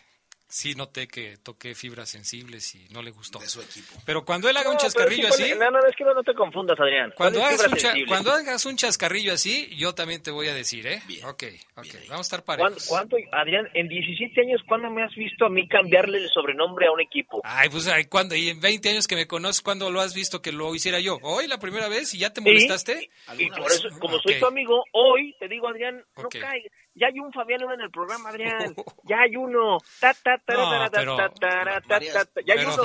[0.52, 3.40] sí noté que toqué fibras sensibles y no le gustó.
[3.40, 3.94] De su equipo.
[4.06, 5.54] Pero cuando él haga no, un chascarrillo sí, así...
[5.58, 7.14] No, no, es que no, no te confundas, Adrián.
[7.16, 11.02] Cuando hagas, un cuando hagas, un chascarrillo así, yo también te voy a decir, ¿eh?
[11.08, 11.44] Bien, ok,
[11.76, 12.86] ok, bien vamos a estar parejos.
[12.88, 16.92] ¿Cuánto, Adrián, en 17 años, ¿cuándo me has visto a mí cambiarle el sobrenombre a
[16.92, 17.42] un equipo?
[17.46, 18.36] Ay, pues, ay, ¿cuándo?
[18.36, 21.18] Y en 20 años que me conoces, ¿cuándo lo has visto que lo hiciera yo?
[21.22, 22.14] ¿Hoy, la primera vez?
[22.14, 23.00] ¿Y ya te molestaste?
[23.00, 24.34] Sí, y por eso, como okay.
[24.34, 26.42] soy tu amigo, hoy te digo, Adrián, no okay.
[26.42, 26.81] caigas.
[26.94, 28.76] Ya hay un Fabián en el programa, Adrián.
[29.04, 29.78] Ya hay uno.
[30.00, 32.84] Ta, ta, ta, no, pero, ta, ta, ta, ya hay uno.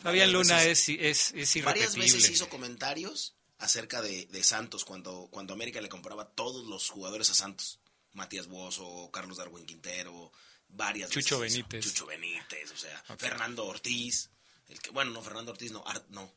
[0.00, 1.62] Fabián Luna es, es, es irrepetible.
[1.64, 6.90] Varias veces hizo comentarios acerca de, de, Santos cuando, cuando América le compraba todos los
[6.90, 7.80] jugadores a Santos.
[8.12, 10.32] Matías Bozo, Carlos Darwin Quintero,
[10.68, 11.58] varias Chucho veces.
[11.58, 11.84] Benítez.
[11.84, 13.28] Chucho Benítez, o sea, okay.
[13.28, 14.30] Fernando Ortiz.
[14.68, 16.32] El que, bueno, no, Fernando Ortiz no, Art, no.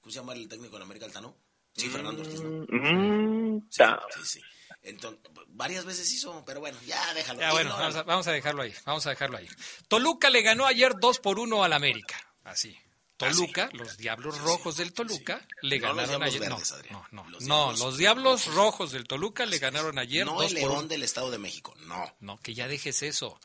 [0.00, 1.36] ¿Cómo se llama el técnico de América Altano?
[1.72, 2.66] Sí, Fernando Ortiz, ¿no?
[2.68, 3.84] Mm, sí,
[4.14, 4.40] sí, sí.
[4.86, 7.40] Entonces, varias veces hizo, pero bueno, ya déjalo.
[7.40, 9.48] Ya, bueno, vamos a, vamos a, dejarlo ahí, vamos a dejarlo ahí.
[9.88, 12.78] Toluca le ganó ayer 2 por 1 al América, así.
[13.16, 13.78] Toluca, ah, sí.
[13.78, 16.40] los Diablos sí, Rojos sí, del Toluca, le no ganaron ayer.
[16.40, 18.54] Verdes, no, no, no, los no, diablos, los Diablos Rojos.
[18.56, 20.26] Rojos del Toluca le ganaron ayer.
[20.26, 22.14] No el León del Estado de México, no.
[22.20, 23.40] No, que ya dejes eso.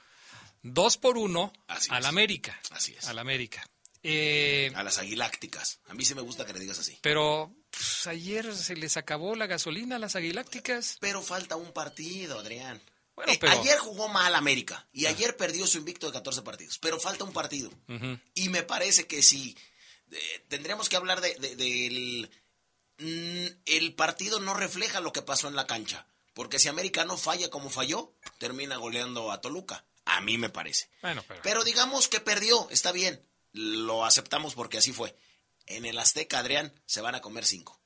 [0.64, 1.54] 2 por 1
[1.90, 2.60] al América.
[2.72, 3.08] Así es.
[3.08, 3.66] Al América.
[4.04, 5.80] Eh, a las aguilácticas.
[5.88, 6.98] A mí sí me gusta que le digas así.
[7.02, 10.98] Pero pues, ayer se les acabó la gasolina a las aguilácticas.
[11.00, 12.82] Pero falta un partido, Adrián.
[13.16, 13.54] Bueno, eh, pero...
[13.54, 15.10] Ayer jugó mal América y ah.
[15.10, 16.80] ayer perdió su invicto de 14 partidos.
[16.80, 17.70] Pero falta un partido.
[17.88, 18.22] Uh -huh.
[18.34, 19.56] Y me parece que si
[20.12, 22.32] eh, tendríamos que hablar de, de, del.
[22.98, 26.08] Mm, el partido no refleja lo que pasó en la cancha.
[26.34, 29.86] Porque si América no falla como falló, termina goleando a Toluca.
[30.06, 30.90] A mí me parece.
[31.04, 31.42] Bueno, pero...
[31.44, 33.22] pero digamos que perdió, está bien
[33.54, 35.14] lo aceptamos porque así fue.
[35.68, 37.80] En el Azteca, Adrián, se van a comer cinco.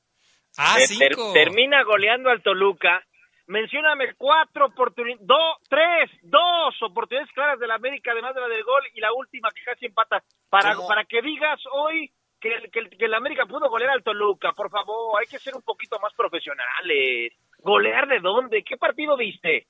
[0.57, 1.33] Ah, ter cinco.
[1.33, 3.05] termina goleando al Toluca,
[3.47, 8.81] Mencióname cuatro oportunidades, dos, tres, dos oportunidades claras del América, además de la del gol
[8.93, 10.23] y la última que casi empata.
[10.49, 14.03] Para, para que digas hoy que el, que, el, que el América pudo golear al
[14.03, 17.33] Toluca, por favor, hay que ser un poquito más profesionales.
[17.59, 18.63] ¿Golear de dónde?
[18.63, 19.67] ¿Qué partido viste?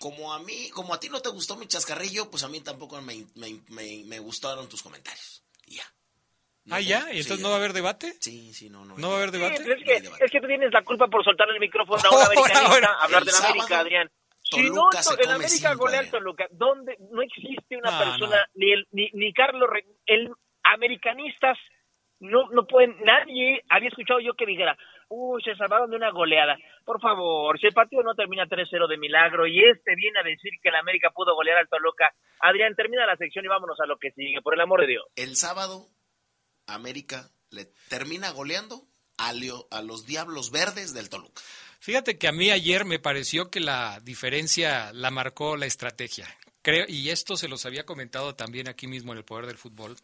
[0.00, 2.98] Como a mí, como a ti no te gustó mi chascarrillo, pues a mí tampoco
[3.02, 5.44] me, me, me, me gustaron tus comentarios.
[5.66, 5.84] Y ya.
[6.64, 8.14] No ah, ya, ¿y entonces sí, no va a haber debate?
[8.18, 8.96] Sí, sí, no, no.
[8.96, 9.62] ¿No va a haber debate?
[9.62, 12.10] Sí, es, que, no es que tú tienes la culpa por soltar el micrófono a
[12.16, 14.10] un americanista, hablar de la América, Adrián.
[14.42, 14.88] Si no,
[15.22, 18.42] en América golea al Toluca, ¿dónde no existe una no, persona, no.
[18.54, 19.68] ni el, ni, ni Carlos,
[20.06, 20.32] el
[20.62, 21.58] americanistas,
[22.20, 24.76] no, no pueden, nadie había escuchado yo que dijera,
[25.10, 26.56] uy, se salvaron de una goleada.
[26.84, 30.52] Por favor, si el partido no termina 3-0 de milagro y este viene a decir
[30.62, 33.98] que el América pudo golear al Toluca, Adrián, termina la sección y vámonos a lo
[33.98, 35.04] que sigue, por el amor de Dios.
[35.16, 35.86] El sábado
[36.66, 38.82] América le termina goleando
[39.18, 41.42] a, Leo, a, los Diablos Verdes del Toluca.
[41.80, 46.26] Fíjate que a mí ayer me pareció que la diferencia la marcó la estrategia.
[46.62, 49.96] Creo, y esto se los había comentado también aquí mismo en el Poder del Fútbol.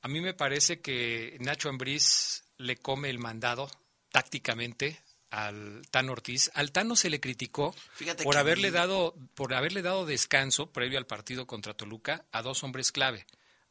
[0.00, 3.68] A mí me parece que Nacho Ambriz le come el mandado
[4.10, 5.00] tácticamente
[5.30, 6.50] al Tano Ortiz.
[6.54, 11.06] Al Tano se le criticó Fíjate por haberle dado por haberle dado descanso previo al
[11.06, 13.26] partido contra Toluca a dos hombres clave,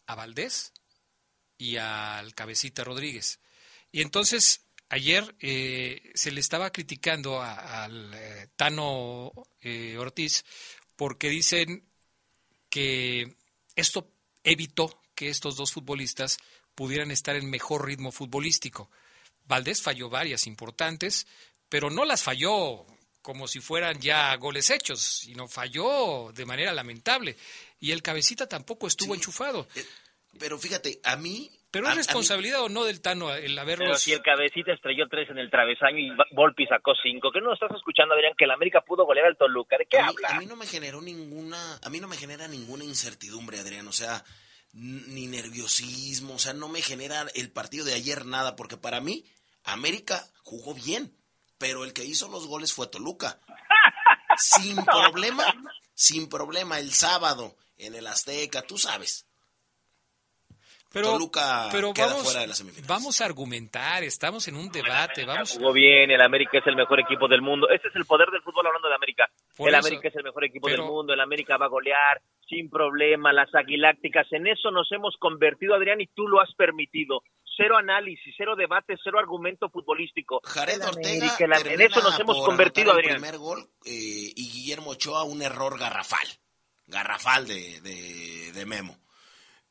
[0.05, 0.73] a Valdés
[1.57, 3.39] y al Cabecita Rodríguez.
[3.91, 9.31] Y entonces ayer eh, se le estaba criticando al eh, Tano
[9.61, 10.45] eh, Ortiz
[10.95, 11.83] porque dicen
[12.69, 13.35] que
[13.75, 14.11] esto
[14.43, 16.37] evitó que estos dos futbolistas
[16.75, 18.89] pudieran estar en mejor ritmo futbolístico.
[19.47, 21.27] Valdés falló varias importantes,
[21.69, 22.85] pero no las falló
[23.21, 27.35] como si fueran ya goles hechos, sino falló de manera lamentable.
[27.79, 29.67] Y el cabecita tampoco estuvo sí, enchufado.
[29.75, 29.85] Eh,
[30.39, 31.51] pero fíjate, a mí...
[31.69, 32.65] ¿Pero es responsabilidad mí...
[32.65, 33.85] o no del Tano el haberlos...
[33.85, 37.53] Pero si el cabecita estrelló tres en el travesaño y Volpi sacó cinco, ¿qué no
[37.53, 39.77] estás escuchando, Adrián, que el América pudo golear al Toluca?
[39.77, 40.29] ¿De qué a habla?
[40.29, 41.79] Mí, a mí no me generó ninguna...
[41.83, 44.23] A mí no me genera ninguna incertidumbre, Adrián, o sea
[44.73, 49.25] ni nerviosismo, o sea, no me genera el partido de ayer nada, porque para mí
[49.67, 51.13] América jugó bien,
[51.57, 53.39] pero el que hizo los goles fue Toluca.
[54.37, 55.43] sin problema,
[55.93, 59.25] sin problema, el sábado en el Azteca, tú sabes.
[60.91, 62.87] Pero, Toluca pero queda vamos, fuera de las semifinales.
[62.87, 65.25] Vamos a argumentar, estamos en un debate.
[65.25, 65.51] Vamos.
[65.57, 67.69] Jugó bien, el América es el mejor equipo del mundo.
[67.69, 69.29] Este es el poder del fútbol hablando de América.
[69.55, 71.69] Por el eso, América es el mejor equipo pero, del mundo, el América va a
[71.69, 74.31] golear sin problema, las aguilácticas.
[74.31, 77.21] En eso nos hemos convertido, Adrián, y tú lo has permitido.
[77.57, 80.39] Cero análisis, cero debate, cero argumento futbolístico.
[80.43, 83.15] Jared Ortega la, en eso nos hemos convertido, el Adrián.
[83.15, 86.27] primer gol eh, y Guillermo Ochoa un error garrafal.
[86.85, 88.97] Garrafal de, de, de Memo.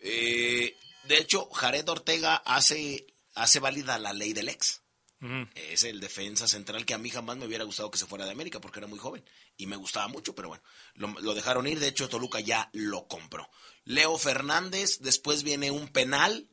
[0.01, 4.83] Eh, de hecho, Jared Ortega hace, hace válida la ley del ex.
[5.23, 5.51] Uh -huh.
[5.55, 8.33] Es el defensa central que a mí jamás me hubiera gustado que se fuera de
[8.33, 9.25] América porque era muy joven
[9.57, 10.63] y me gustaba mucho, pero bueno,
[10.95, 11.79] lo, lo, dejaron ir.
[11.81, 13.49] De hecho, Toluca ya lo compró.
[13.85, 16.51] Leo Fernández, después viene un penal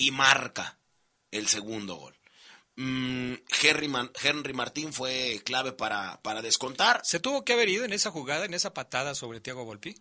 [0.00, 0.78] y marca
[1.30, 2.16] el segundo gol.
[2.76, 7.02] Mm, Henry, Man, Henry, Martín fue clave para, para descontar.
[7.04, 9.94] ¿Se tuvo que haber ido en esa jugada, en esa patada sobre Tiago Volpi?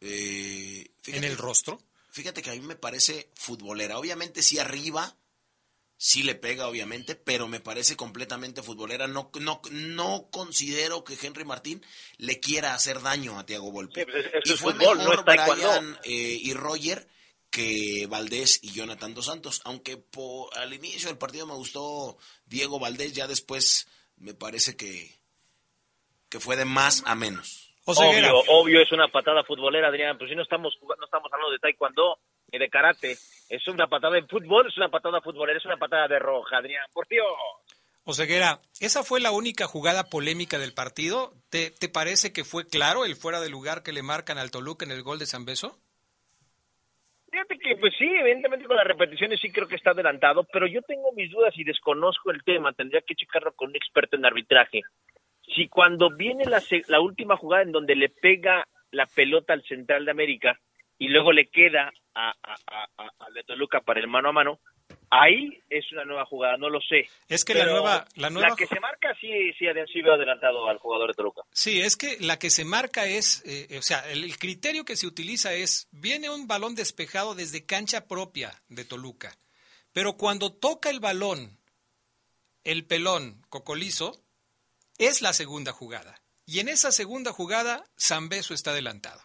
[0.00, 1.80] Eh, ¿En el rostro?
[2.10, 3.96] Fíjate que a mí me parece futbolera.
[3.96, 5.16] Obviamente sí arriba,
[5.96, 9.06] sí le pega obviamente, pero me parece completamente futbolera.
[9.06, 11.86] No, no, no considero que Henry Martín
[12.16, 14.00] le quiera hacer daño a Tiago Volpe.
[14.00, 17.06] Sí, pues es, y fue fútbol, mejor no Brian eh, y Roger
[17.54, 19.62] que Valdés y Jonathan Dos Santos.
[19.64, 23.86] Aunque por, al inicio del partido me gustó Diego Valdés, ya después
[24.16, 25.08] me parece que,
[26.28, 27.72] que fue de más a menos.
[27.84, 30.18] Obvio, obvio es una patada futbolera, Adrián.
[30.18, 32.18] Pues si no estamos, no estamos hablando de taekwondo
[32.50, 33.16] ni de karate.
[33.48, 36.86] Es una patada en fútbol, es una patada futbolera, es una patada de roja, Adrián.
[36.92, 37.24] Por Dios.
[38.02, 41.34] Oseguera, ¿esa fue la única jugada polémica del partido?
[41.50, 44.84] ¿Te, ¿Te, parece que fue claro el fuera de lugar que le marcan al Toluca
[44.84, 45.78] en el gol de San Beso?
[47.34, 50.82] Fíjate que, pues sí, evidentemente con las repeticiones sí creo que está adelantado, pero yo
[50.82, 52.72] tengo mis dudas y desconozco el tema.
[52.72, 54.82] Tendría que checarlo con un experto en arbitraje
[55.52, 60.04] si cuando viene la, la, última jugada en donde le pega la pelota al central
[60.04, 60.60] de América
[60.96, 64.60] y luego le queda a, a, a, a Toluca para el mano a mano,
[65.20, 67.08] ahí es una nueva jugada, no lo sé.
[67.28, 68.48] Es que la nueva, la nueva...
[68.50, 71.42] La que se marca sí, sí, sí veo adelantado al jugador de Toluca.
[71.52, 74.96] Sí, es que la que se marca es, eh, o sea, el, el criterio que
[74.96, 79.36] se utiliza es, viene un balón despejado desde cancha propia de Toluca,
[79.92, 81.58] pero cuando toca el balón
[82.64, 84.24] el pelón cocolizo,
[84.98, 86.20] es la segunda jugada.
[86.46, 89.22] Y en esa segunda jugada, Zambeso está adelantado.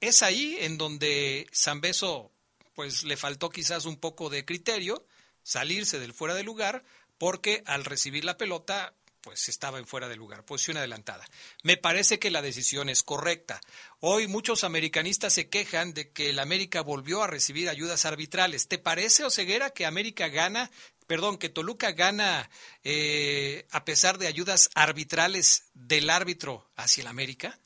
[0.00, 2.32] Es ahí en donde Zambeso
[2.74, 5.06] pues le faltó quizás un poco de criterio,
[5.42, 6.84] salirse del fuera de lugar,
[7.18, 11.24] porque al recibir la pelota pues estaba en fuera de lugar, posición adelantada.
[11.62, 13.60] Me parece que la decisión es correcta.
[14.00, 18.68] Hoy muchos americanistas se quejan de que el América volvió a recibir ayudas arbitrales.
[18.68, 20.70] ¿Te parece, Oseguera, que América gana,
[21.06, 22.50] perdón, que Toluca gana
[22.82, 27.56] eh, a pesar de ayudas arbitrales del árbitro hacia el América?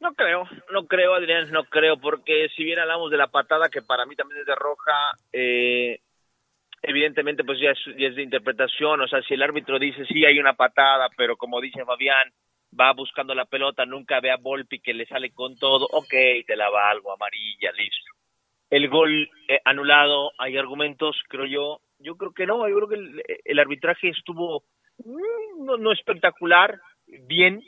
[0.00, 3.82] No creo, no creo, Adrián, no creo, porque si bien hablamos de la patada, que
[3.82, 4.92] para mí también es de roja,
[5.32, 6.00] eh,
[6.82, 10.54] evidentemente pues ya es, de interpretación, o sea, si el árbitro dice sí hay una
[10.54, 12.30] patada, pero como dice Fabián,
[12.78, 16.12] va buscando la pelota, nunca ve a Volpi que le sale con todo, ok,
[16.46, 18.12] te la valgo, amarilla, listo.
[18.70, 23.22] El gol eh, anulado, hay argumentos, creo yo, yo creo que no, yo creo que
[23.44, 24.64] el, arbitraje estuvo
[24.98, 27.62] mm, no, no espectacular, bien,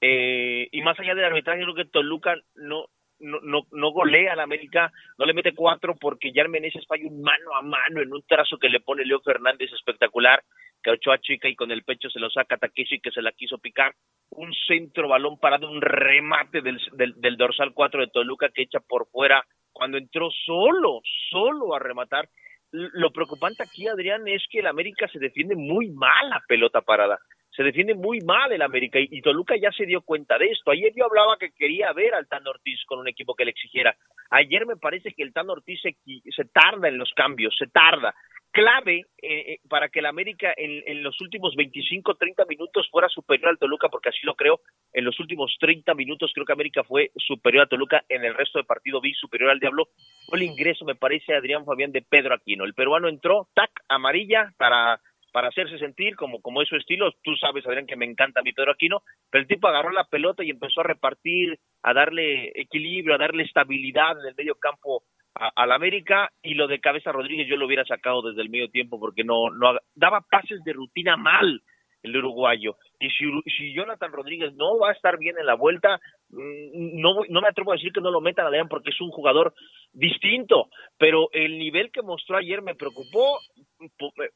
[0.00, 2.86] eh, y más allá del arbitraje, creo que Toluca no,
[3.20, 7.22] no, no, no golea al América, no le mete cuatro porque ya Meneses falla un
[7.22, 10.42] mano a mano en un trazo que le pone Leo Fernández espectacular,
[10.82, 13.58] que Ochoa chica y con el pecho se lo saca Takeshi que se la quiso
[13.58, 13.94] picar,
[14.30, 19.08] un centro balón parado, un remate del, del, dorsal 4 de Toluca que echa por
[19.08, 21.00] fuera cuando entró solo,
[21.30, 22.28] solo a rematar.
[22.72, 27.18] Lo preocupante aquí, Adrián, es que el América se defiende muy mal a pelota parada
[27.56, 30.70] se defiende muy mal el América y, Toluca ya se dio cuenta de esto.
[30.70, 33.96] Ayer yo hablaba que quería ver al Tan Ortiz con un equipo que le exigiera.
[34.30, 38.14] Ayer me parece que el Tan Ortiz se, se tarda en los cambios, se tarda.
[38.52, 43.08] Clave eh, eh, para que el América en, en, los últimos 25, 30 minutos fuera
[43.08, 44.60] superior al Toluca, porque así lo creo.
[44.92, 48.04] En los últimos 30 minutos creo que América fue superior a Toluca.
[48.08, 49.88] En el resto del partido vi superior al Diablo.
[50.26, 52.64] Fue el ingreso, me parece, Adrián Fabián de Pedro Aquino.
[52.64, 55.00] El peruano entró, tac, amarilla para
[55.36, 57.12] para hacerse sentir como, como es su estilo.
[57.22, 60.04] Tú sabes, Adrián, que me encanta a mi Pedro Aquino, pero el tipo agarró la
[60.04, 65.02] pelota y empezó a repartir, a darle equilibrio, a darle estabilidad en el medio campo
[65.34, 68.98] al América y lo de Cabeza Rodríguez yo lo hubiera sacado desde el medio tiempo
[68.98, 71.60] porque no, no daba pases de rutina mal
[72.02, 72.76] el uruguayo.
[72.98, 73.24] Y si,
[73.58, 77.48] si Jonathan Rodríguez no va a estar bien en la vuelta, mm, no, no me
[77.48, 79.52] atrevo a decir que no lo metan a porque es un jugador
[79.92, 83.38] distinto, pero el nivel que mostró ayer me preocupó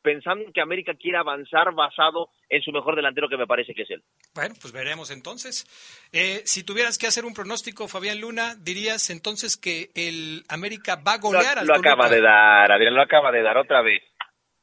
[0.02, 3.90] pensando que América quiere avanzar basado en su mejor delantero que me parece que es
[3.90, 4.02] él.
[4.34, 5.66] Bueno, pues veremos entonces.
[6.12, 11.14] Eh, si tuvieras que hacer un pronóstico, Fabián Luna, dirías entonces que el América va
[11.14, 14.02] a golear lo, al Lo acaba de dar, Adrián, lo acaba de dar otra vez.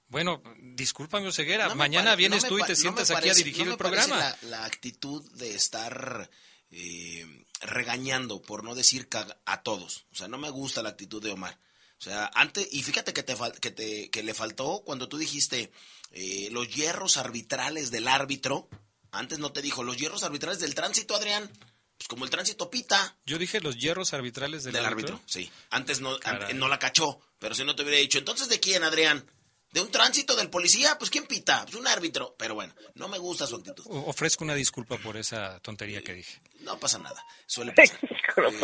[0.09, 1.73] Bueno, discúlpame, Oseguera.
[1.75, 4.17] Mañana vienes tú y te sientas aquí a dirigir el programa.
[4.17, 6.29] La, la, actitud de estar
[6.71, 7.25] eh,
[7.61, 9.07] regañando, por no decir
[9.45, 10.05] a todos.
[10.11, 11.57] O sea, no me gusta la actitud de Omar.
[11.99, 15.71] O sea, antes, y fíjate que, te, que, te, que le faltó cuando tú dijiste
[16.11, 18.69] eh, los hierros arbitrales del árbitro.
[19.11, 21.49] Antes no te dijo los hierros arbitrales del tránsito, Adrián.
[21.97, 23.17] Pues como el tránsito pita.
[23.25, 25.19] Yo dije los hierros arbitrales del, del árbitro.
[25.25, 25.51] Sí.
[25.71, 26.17] Antes no,
[26.53, 27.19] no la cachó.
[27.39, 29.25] Pero si no te hubiera dicho, entonces ¿de quién, Adrián?
[29.71, 31.63] de un tránsito del policía, pues ¿quién pita?
[31.65, 32.35] Pues un árbitro.
[32.39, 33.83] Pero bueno, no me gusta su actitud.
[33.87, 36.41] Ofrezco una disculpa por esa tontería que dije.
[36.61, 37.99] No pasa nada, suele pasar.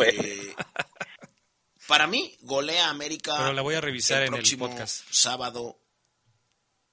[0.06, 0.54] eh,
[1.86, 3.34] para mí, golea América.
[3.36, 5.04] Pero la voy a revisar en el podcast.
[5.10, 5.78] Sábado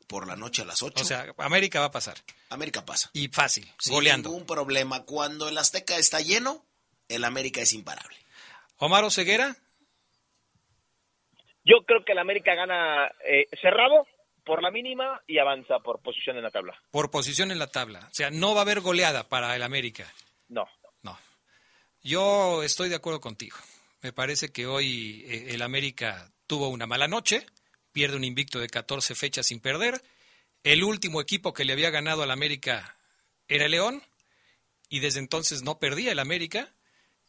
[0.07, 1.01] por la noche a las 8.
[1.01, 2.17] O sea, América va a pasar.
[2.49, 3.09] América pasa.
[3.13, 4.29] Y fácil, Sin goleando.
[4.29, 5.03] ningún problema.
[5.05, 6.65] Cuando el Azteca está lleno,
[7.07, 8.17] el América es imparable.
[8.77, 9.55] Omar Ceguera.
[11.63, 14.07] Yo creo que el América gana eh, cerrado
[14.43, 16.73] por la mínima y avanza por posición en la tabla.
[16.89, 17.99] Por posición en la tabla.
[18.11, 20.11] O sea, no va a haber goleada para el América.
[20.49, 20.67] No.
[21.03, 21.17] No.
[22.01, 23.55] Yo estoy de acuerdo contigo.
[24.01, 27.45] Me parece que hoy eh, el América tuvo una mala noche,
[27.91, 30.01] pierde un invicto de 14 fechas sin perder.
[30.63, 32.97] El último equipo que le había ganado al América
[33.47, 34.01] era el León
[34.89, 36.73] y desde entonces no perdía el América.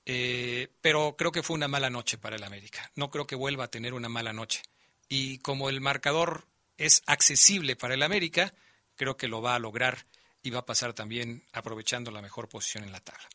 [0.05, 2.91] Eh, pero creo que fue una mala noche para el América.
[2.97, 4.63] No creo que vuelva a tener una mala noche.
[5.09, 6.47] Y como el marcador
[6.79, 8.55] es accesible para el América,
[8.97, 10.07] creo que lo va a lograr
[10.43, 13.29] y va a pasar también aprovechando la mejor posición en la tabla.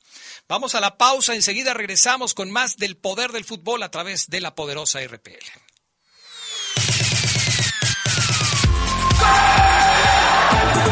[0.47, 4.41] Vamos a la pausa, enseguida regresamos con más del poder del fútbol a través de
[4.41, 5.45] la poderosa RPL.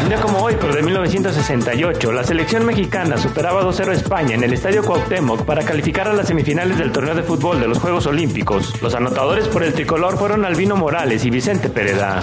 [0.06, 4.44] Un día como hoy, pero de 1968, la selección mexicana superaba 2-0 a España en
[4.44, 8.06] el Estadio Cuauhtémoc para calificar a las semifinales del torneo de fútbol de los Juegos
[8.06, 8.80] Olímpicos.
[8.80, 12.22] Los anotadores por el tricolor fueron Albino Morales y Vicente Pereda.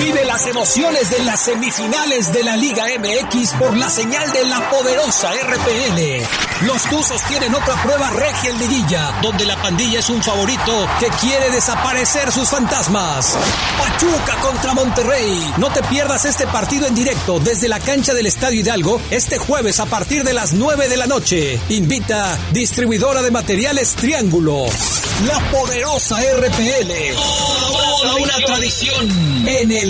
[0.00, 4.70] Vive las emociones de las semifinales de la Liga MX por la señal de la
[4.70, 6.66] poderosa RPL.
[6.66, 11.08] Los Tuzos tienen otra prueba regia en liguilla, donde la pandilla es un favorito que
[11.20, 13.36] quiere desaparecer sus fantasmas.
[13.78, 15.52] Pachuca contra Monterrey.
[15.58, 19.80] No te pierdas este partido en directo desde la cancha del Estadio Hidalgo este jueves
[19.80, 21.60] a partir de las 9 de la noche.
[21.68, 24.64] Invita distribuidora de materiales Triángulo.
[25.26, 27.14] La poderosa RPL.
[27.14, 29.89] Toda una tradición en el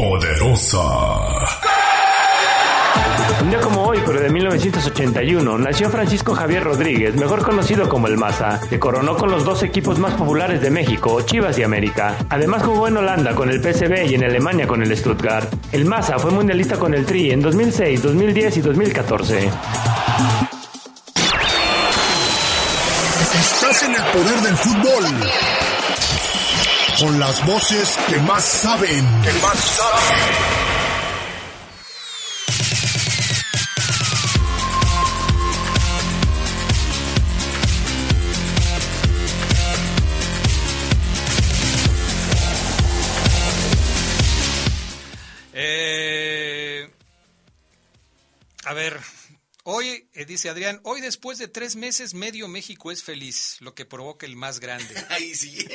[0.00, 0.78] poderosa.
[3.42, 8.16] Un día como hoy, pero de 1981, nació Francisco Javier Rodríguez, mejor conocido como el
[8.16, 8.60] Maza.
[8.70, 12.16] Se coronó con los dos equipos más populares de México, Chivas y América.
[12.30, 15.52] Además jugó en Holanda con el PSV y en Alemania con el Stuttgart.
[15.70, 19.50] El Maza fue mundialista con el Tri en 2006, 2010 y 2014.
[23.38, 25.69] Estás en el poder del fútbol.
[27.00, 29.22] Con las voces que más saben.
[29.22, 30.60] Que más saben.
[48.66, 49.00] A ver,
[49.64, 53.84] hoy, eh, dice Adrián, hoy después de tres meses, medio México es feliz, lo que
[53.84, 54.94] provoca el más grande.
[55.08, 55.66] Ay, sí,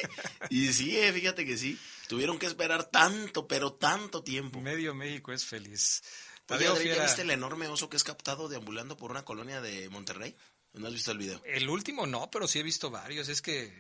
[0.50, 1.80] y sí, eh, fíjate que sí.
[2.08, 4.62] Tuvieron que esperar tanto, pero tanto tiempo.
[4.62, 6.04] Medio México es feliz.
[6.50, 9.90] Oye, Adrián, ¿ya viste el enorme oso que es captado deambulando por una colonia de
[9.90, 10.36] Monterrey?
[10.74, 11.42] ¿No has visto el video?
[11.46, 13.30] El último no, pero sí he visto varios.
[13.30, 13.74] Es que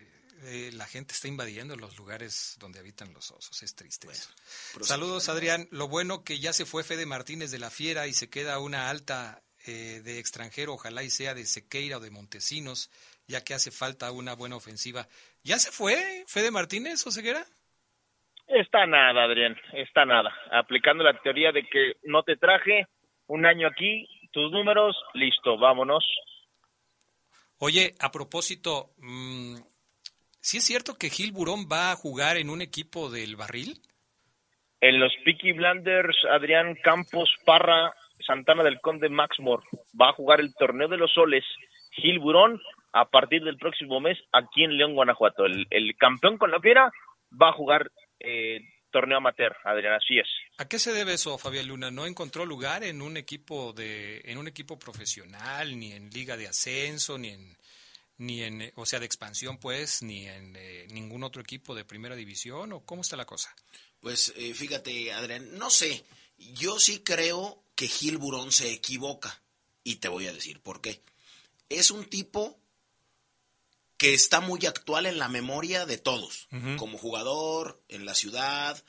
[0.43, 3.61] eh, la gente está invadiendo los lugares donde habitan los osos.
[3.63, 4.29] Es triste eso.
[4.81, 5.67] Saludos, Adrián.
[5.71, 8.89] Lo bueno que ya se fue Fede Martínez de la Fiera y se queda una
[8.89, 12.89] alta eh, de extranjero, ojalá y sea de Sequeira o de Montesinos,
[13.27, 15.07] ya que hace falta una buena ofensiva.
[15.43, 17.45] ¿Ya se fue Fede Martínez o Ceguera?
[18.47, 20.31] Está nada, Adrián, está nada.
[20.51, 22.87] Aplicando la teoría de que no te traje
[23.27, 26.05] un año aquí, tus números, listo, vámonos.
[27.57, 29.55] Oye, a propósito, mmm,
[30.45, 33.81] ¿Sí es cierto que Gil Burón va a jugar en un equipo del barril?
[34.79, 37.91] En los Peaky Blanders, Adrián Campos Parra,
[38.25, 39.63] Santana del Conde Maxmore.
[39.99, 41.43] Va a jugar el torneo de los soles.
[41.91, 42.61] Gil Burón
[42.93, 45.45] a partir del próximo mes aquí en León, Guanajuato.
[45.45, 46.91] El, campeón con la fiera
[47.41, 48.61] va a jugar eh,
[48.91, 50.27] torneo amateur, Adrián, así es.
[50.57, 51.91] ¿A qué se debe eso, Fabián Luna?
[51.91, 56.47] ¿No encontró lugar en un equipo de, en un equipo profesional, ni en liga de
[56.47, 57.57] ascenso, ni en
[58.17, 62.15] ni en, o sea, de expansión, pues, ni en eh, ningún otro equipo de primera
[62.15, 63.53] división, o cómo está la cosa?
[63.99, 66.05] Pues eh, fíjate, Adrián, no sé,
[66.37, 69.41] yo sí creo que Gil Burón se equivoca,
[69.83, 71.01] y te voy a decir por qué.
[71.69, 72.57] Es un tipo
[73.97, 76.47] que está muy actual en la memoria de todos,
[76.77, 78.83] como jugador, en la ciudad,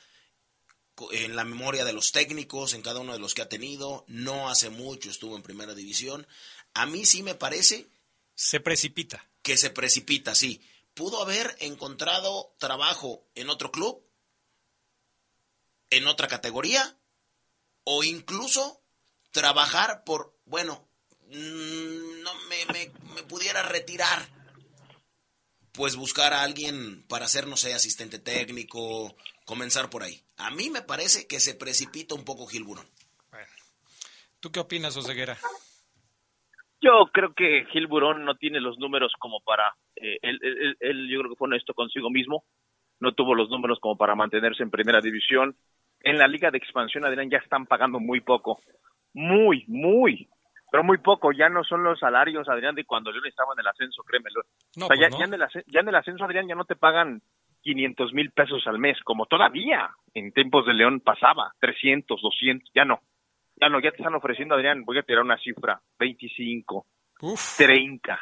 [1.11, 4.49] en la memoria de los técnicos, en cada uno de los que ha tenido, no
[4.49, 6.27] hace mucho estuvo en primera división.
[6.73, 7.87] A mí sí me parece
[8.37, 9.27] se precipita.
[9.41, 10.61] Que se precipita, sí.
[10.93, 14.03] Pudo haber encontrado trabajo en otro club,
[15.89, 16.96] en otra categoría,
[17.89, 18.81] o incluso
[19.31, 20.89] trabajar por, bueno,
[21.29, 24.19] mm, no me, me, pudiera retirar,
[25.71, 29.15] pues buscar a alguien para ser, no sé, asistente técnico,
[29.45, 30.19] comenzar por ahí.
[30.35, 32.85] A mí me parece que se precipita un poco Gilburón.
[33.31, 33.47] Bueno.
[34.41, 35.37] ¿Tú qué opinas, Oseguera?
[36.81, 40.39] Yo creo que Gil Burón no tiene los números como para, eh, él,
[40.81, 42.43] él, yo creo que fue honesto consigo mismo,
[42.99, 45.55] no tuvo los números como para mantenerse en primera división.
[46.01, 48.59] En la liga de expansión, Adrián, ya están pagando muy poco,
[49.13, 50.27] muy, muy,
[50.71, 51.31] pero muy poco.
[51.31, 54.41] Ya no son los salarios, Adrián, de cuando León estaba en el ascenso, créemelo.
[54.41, 56.75] o sea, ya, pues ya, en el, ya en el ascenso, Adrián, ya no te
[56.75, 57.21] pagan
[57.61, 62.85] 500 mil pesos al mes, como todavía en tiempos de León pasaba, 300, 200, ya
[62.85, 63.01] no.
[63.59, 66.85] Ya no, ya te están ofreciendo, Adrián, voy a tirar una cifra, 25,
[67.57, 68.19] 30,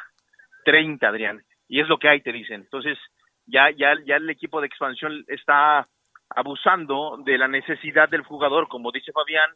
[0.64, 1.44] 30, Adrián.
[1.68, 2.62] Y es lo que hay, te dicen.
[2.62, 2.98] Entonces,
[3.44, 5.86] ya, ya, ya el equipo de expansión está
[6.30, 9.50] abusando de la necesidad del jugador, como dice Fabián,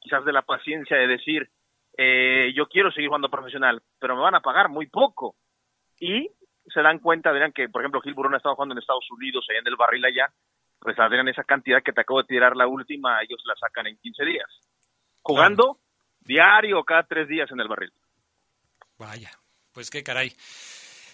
[0.00, 1.48] quizás de la paciencia de decir,
[1.96, 5.36] eh, yo quiero seguir jugando profesional, pero me van a pagar muy poco.
[5.98, 6.30] Y
[6.66, 9.46] se dan cuenta, Adrián, que por ejemplo Gil Burón ha estado jugando en Estados Unidos,
[9.48, 10.32] allá en el barril allá,
[10.78, 13.96] pues Adrián, esa cantidad que te acabo de tirar la última, ellos la sacan en
[13.98, 14.46] 15 días.
[15.22, 15.78] Jugando
[16.20, 17.92] diario cada tres días en el barril.
[18.98, 19.30] Vaya,
[19.72, 20.32] pues qué caray.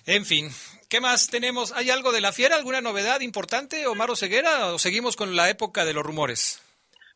[0.07, 0.49] En fin,
[0.89, 1.73] ¿qué más tenemos?
[1.77, 2.57] ¿Hay algo de la fiera?
[2.57, 4.73] ¿Alguna novedad importante, Omar Ceguera?
[4.73, 6.67] ¿O seguimos con la época de los rumores?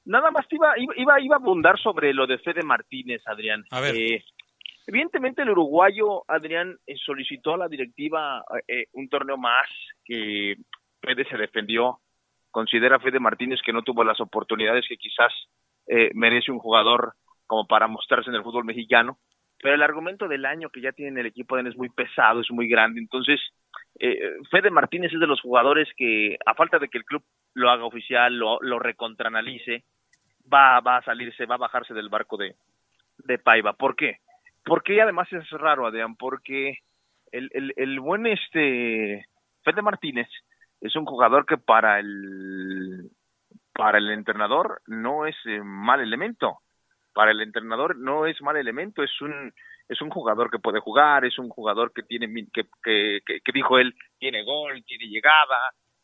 [0.05, 3.64] Nada más iba, iba, iba a abundar sobre lo de Fede Martínez, Adrián.
[3.70, 3.97] A ver.
[3.97, 4.24] Eh,
[4.87, 9.66] evidentemente el uruguayo, Adrián, eh, solicitó a la directiva eh, un torneo más
[10.05, 10.57] que
[11.01, 12.01] Fede se defendió.
[12.51, 15.32] Considera Fede Martínez que no tuvo las oportunidades que quizás
[16.14, 17.12] merece un jugador
[17.47, 19.18] como para mostrarse en el fútbol mexicano
[19.64, 22.68] pero el argumento del año que ya tiene el equipo es muy pesado, es muy
[22.68, 23.00] grande.
[23.00, 23.40] Entonces,
[23.98, 27.70] eh, Fede Martínez es de los jugadores que, a falta de que el club lo
[27.70, 29.84] haga oficial, lo, lo recontranalice,
[30.52, 32.56] va, va a salirse, va a bajarse del barco de,
[33.16, 33.72] de Paiva.
[33.72, 34.18] ¿Por qué?
[34.66, 36.80] Porque además es raro, Adrián, porque
[37.32, 39.24] el, el, el buen este
[39.62, 40.28] Fede Martínez
[40.82, 43.08] es un jugador que para el
[43.72, 46.58] para el entrenador no es eh, mal elemento
[47.14, 49.52] para el entrenador no es mal elemento, es un
[49.88, 53.78] es un jugador que puede jugar, es un jugador que tiene que, que, que, dijo
[53.78, 55.58] él tiene gol, tiene llegada,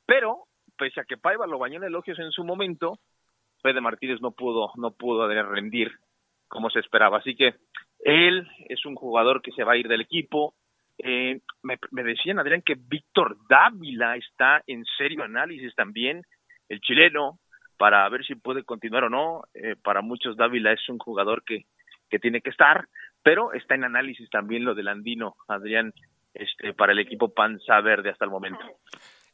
[0.07, 0.45] pero
[0.77, 2.99] pese a que Paiva lo bañó en elogios en su momento,
[3.63, 5.93] Fede Martínez no pudo no pudo rendir
[6.49, 7.55] como se esperaba, así que
[8.01, 10.55] él es un jugador que se va a ir del equipo.
[10.99, 16.23] Eh, me, me decían Adrián que Víctor Dávila está en serio análisis también,
[16.69, 17.40] el chileno,
[17.81, 19.45] para ver si puede continuar o no.
[19.55, 21.65] Eh, para muchos Dávila es un jugador que,
[22.11, 22.87] que tiene que estar,
[23.23, 25.95] pero está en análisis también lo del andino, Adrián,
[26.35, 28.61] este, para el equipo Panza Verde hasta el momento.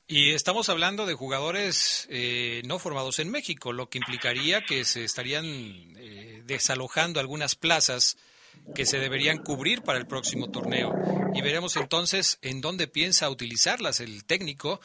[0.07, 5.03] Y estamos hablando de jugadores eh, no formados en México, lo que implicaría que se
[5.03, 8.17] estarían eh, desalojando algunas plazas
[8.75, 10.95] que se deberían cubrir para el próximo torneo.
[11.35, 14.81] Y veremos entonces en dónde piensa utilizarlas el técnico.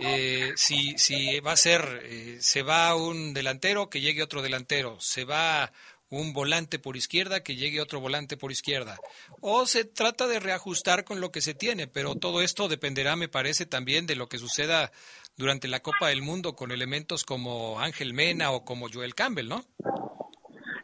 [0.00, 4.96] Eh, si, si va a ser, eh, se va un delantero, que llegue otro delantero.
[5.00, 5.72] Se va
[6.12, 8.98] un volante por izquierda, que llegue otro volante por izquierda.
[9.40, 13.28] O se trata de reajustar con lo que se tiene, pero todo esto dependerá, me
[13.28, 14.92] parece, también de lo que suceda
[15.38, 19.64] durante la Copa del Mundo con elementos como Ángel Mena o como Joel Campbell, ¿no?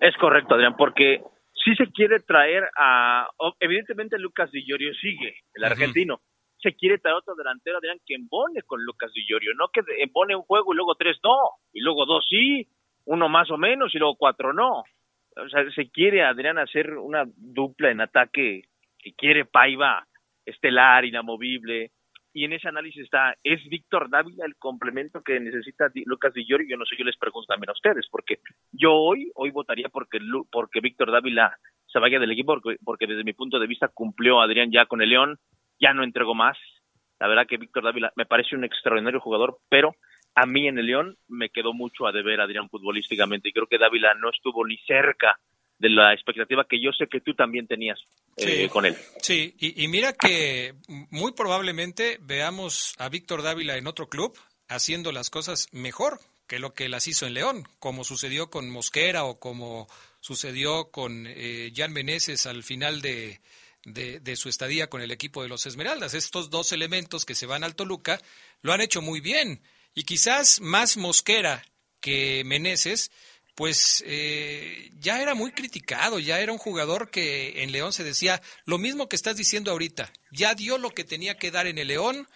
[0.01, 1.23] Es correcto, Adrián, porque
[1.69, 3.29] si se quiere traer a,
[3.61, 6.21] evidentemente Lucas Di Llorio sigue, el argentino,
[6.57, 10.35] se quiere traer otro delantero, Adrián, que embone con Lucas Di Llorio, no que embone
[10.35, 11.37] un juego y luego tres no,
[11.73, 12.67] y luego dos sí,
[13.05, 14.83] uno más o menos y luego cuatro no.
[15.37, 18.63] O sea, se quiere, Adrián, hacer una dupla en ataque
[18.99, 20.07] que quiere Paiva,
[20.45, 21.93] estelar, inamovible,
[22.39, 26.57] y en ese análisis está, ¿es Víctor Dávila el complemento que necesita Lucas Di Yo
[26.77, 28.39] no sé, yo les pregunto también a ustedes, porque
[28.71, 33.25] yo hoy, hoy votaría porque, porque Víctor Dávila se vaya del equipo, porque, porque desde
[33.25, 35.41] mi punto de vista cumplió Adrián ya con el León,
[35.81, 36.57] ya no entregó más.
[37.19, 39.97] La verdad que Víctor Dávila me parece un extraordinario jugador, pero
[40.37, 43.79] a mí en el León me quedó mucho a deber Adrián futbolísticamente y creo que
[43.79, 45.41] Dávila no estuvo ni cerca
[45.79, 47.99] de la expectativa que yo sé que tú también tenías
[48.37, 48.97] eh, con él.
[49.23, 54.37] Sí, y, mira que muy probablemente veamos a Víctor Dávila en otro club
[54.69, 59.25] haciendo las cosas mejor que lo que las hizo en León, como sucedió con Mosquera
[59.25, 59.87] o como
[60.21, 63.41] sucedió con eh, Jan Meneses al final de,
[63.85, 66.15] de, su estadía con el equipo de los Esmeraldas.
[66.15, 68.21] Estos dos elementos que se van al Toluca
[68.63, 69.63] lo han hecho muy bien
[69.95, 71.63] y quizás más Mosquera
[72.01, 73.11] que Meneses
[73.59, 78.41] pues eh, ya era muy criticado, ya era un jugador que en León se decía
[78.67, 81.89] lo mismo que estás diciendo ahorita, ya dio lo que tenía que dar en el
[81.89, 82.29] León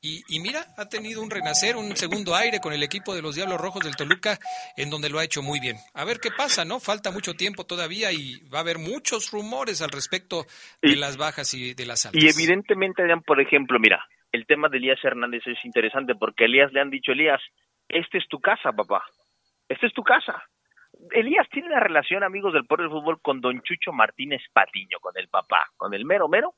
[0.00, 3.60] y, mira, ha tenido un renacer, un segundo aire con el equipo de los Diablos
[3.60, 4.38] Rojos del Toluca,
[4.74, 5.76] en donde lo ha hecho muy bien.
[5.92, 6.80] A ver qué pasa, ¿no?
[6.80, 10.46] Falta mucho tiempo todavía y va a haber muchos rumores al respecto
[10.80, 12.24] de las bajas y de las altas.
[12.24, 14.02] Y evidentemente, por ejemplo, mira,
[14.32, 17.42] el tema de Elías Hernández es interesante porque a Elías le han dicho, Elías,
[17.86, 19.04] esta es tu casa, papá.
[19.68, 20.42] Esta es tu casa.
[21.12, 25.16] Elías tiene una relación, amigos del Poder del Fútbol, con don Chucho Martínez Patiño, con
[25.16, 26.54] el papá, con el mero mero,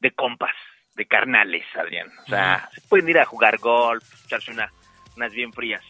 [0.00, 0.54] de compas,
[0.94, 2.08] de carnales, Adrián.
[2.24, 4.72] O sea, se pueden ir a jugar golf, echarse una,
[5.16, 5.82] unas bien frías.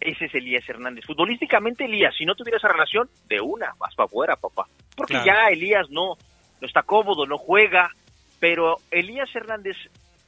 [0.00, 1.04] Ese es Elías Hernández.
[1.04, 4.66] Futbolísticamente, Elías, si no tuviera esa relación, de una, vas para afuera, papá.
[4.96, 6.16] Porque ya Elías no,
[6.60, 7.90] no está cómodo, no juega,
[8.38, 9.76] pero Elías Hernández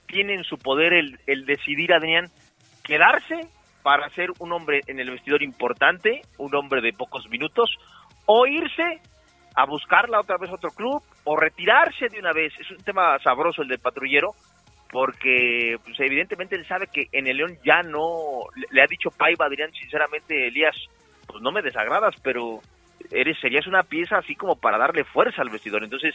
[0.06, 2.26] tiene en su poder el, el decidir, Adrián,
[2.84, 3.48] quedarse
[3.82, 7.70] para ser un hombre en el vestidor importante, un hombre de pocos minutos,
[8.26, 9.00] o irse
[9.54, 12.52] a buscarla otra vez a otro club, o retirarse de una vez.
[12.58, 14.30] Es un tema sabroso el del patrullero,
[14.90, 19.46] porque pues, evidentemente él sabe que en el León ya no, le, ha dicho Paiva,
[19.46, 20.76] Adrián, sinceramente, Elías,
[21.26, 22.60] pues no me desagradas, pero
[23.10, 25.82] eres serías una pieza así como para darle fuerza al vestidor.
[25.82, 26.14] Entonces,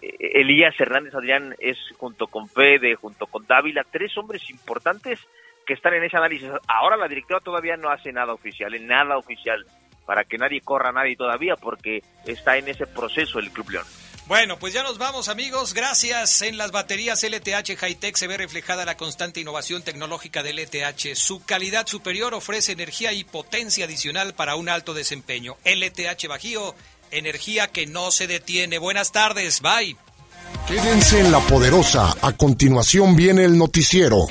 [0.00, 5.20] eh, Elías Hernández Adrián es junto con Fede, junto con Dávila, tres hombres importantes
[5.66, 6.48] que están en ese análisis.
[6.68, 9.64] Ahora la directiva todavía no hace nada oficial, en nada oficial,
[10.06, 13.86] para que nadie corra a nadie todavía, porque está en ese proceso el Club León.
[14.26, 16.40] Bueno, pues ya nos vamos amigos, gracias.
[16.40, 21.14] En las baterías LTH Hightech se ve reflejada la constante innovación tecnológica del LTH.
[21.14, 25.56] Su calidad superior ofrece energía y potencia adicional para un alto desempeño.
[25.66, 26.74] LTH Bajío,
[27.10, 28.78] energía que no se detiene.
[28.78, 29.94] Buenas tardes, bye.
[30.66, 34.22] Quédense en la poderosa, a continuación viene el noticiero.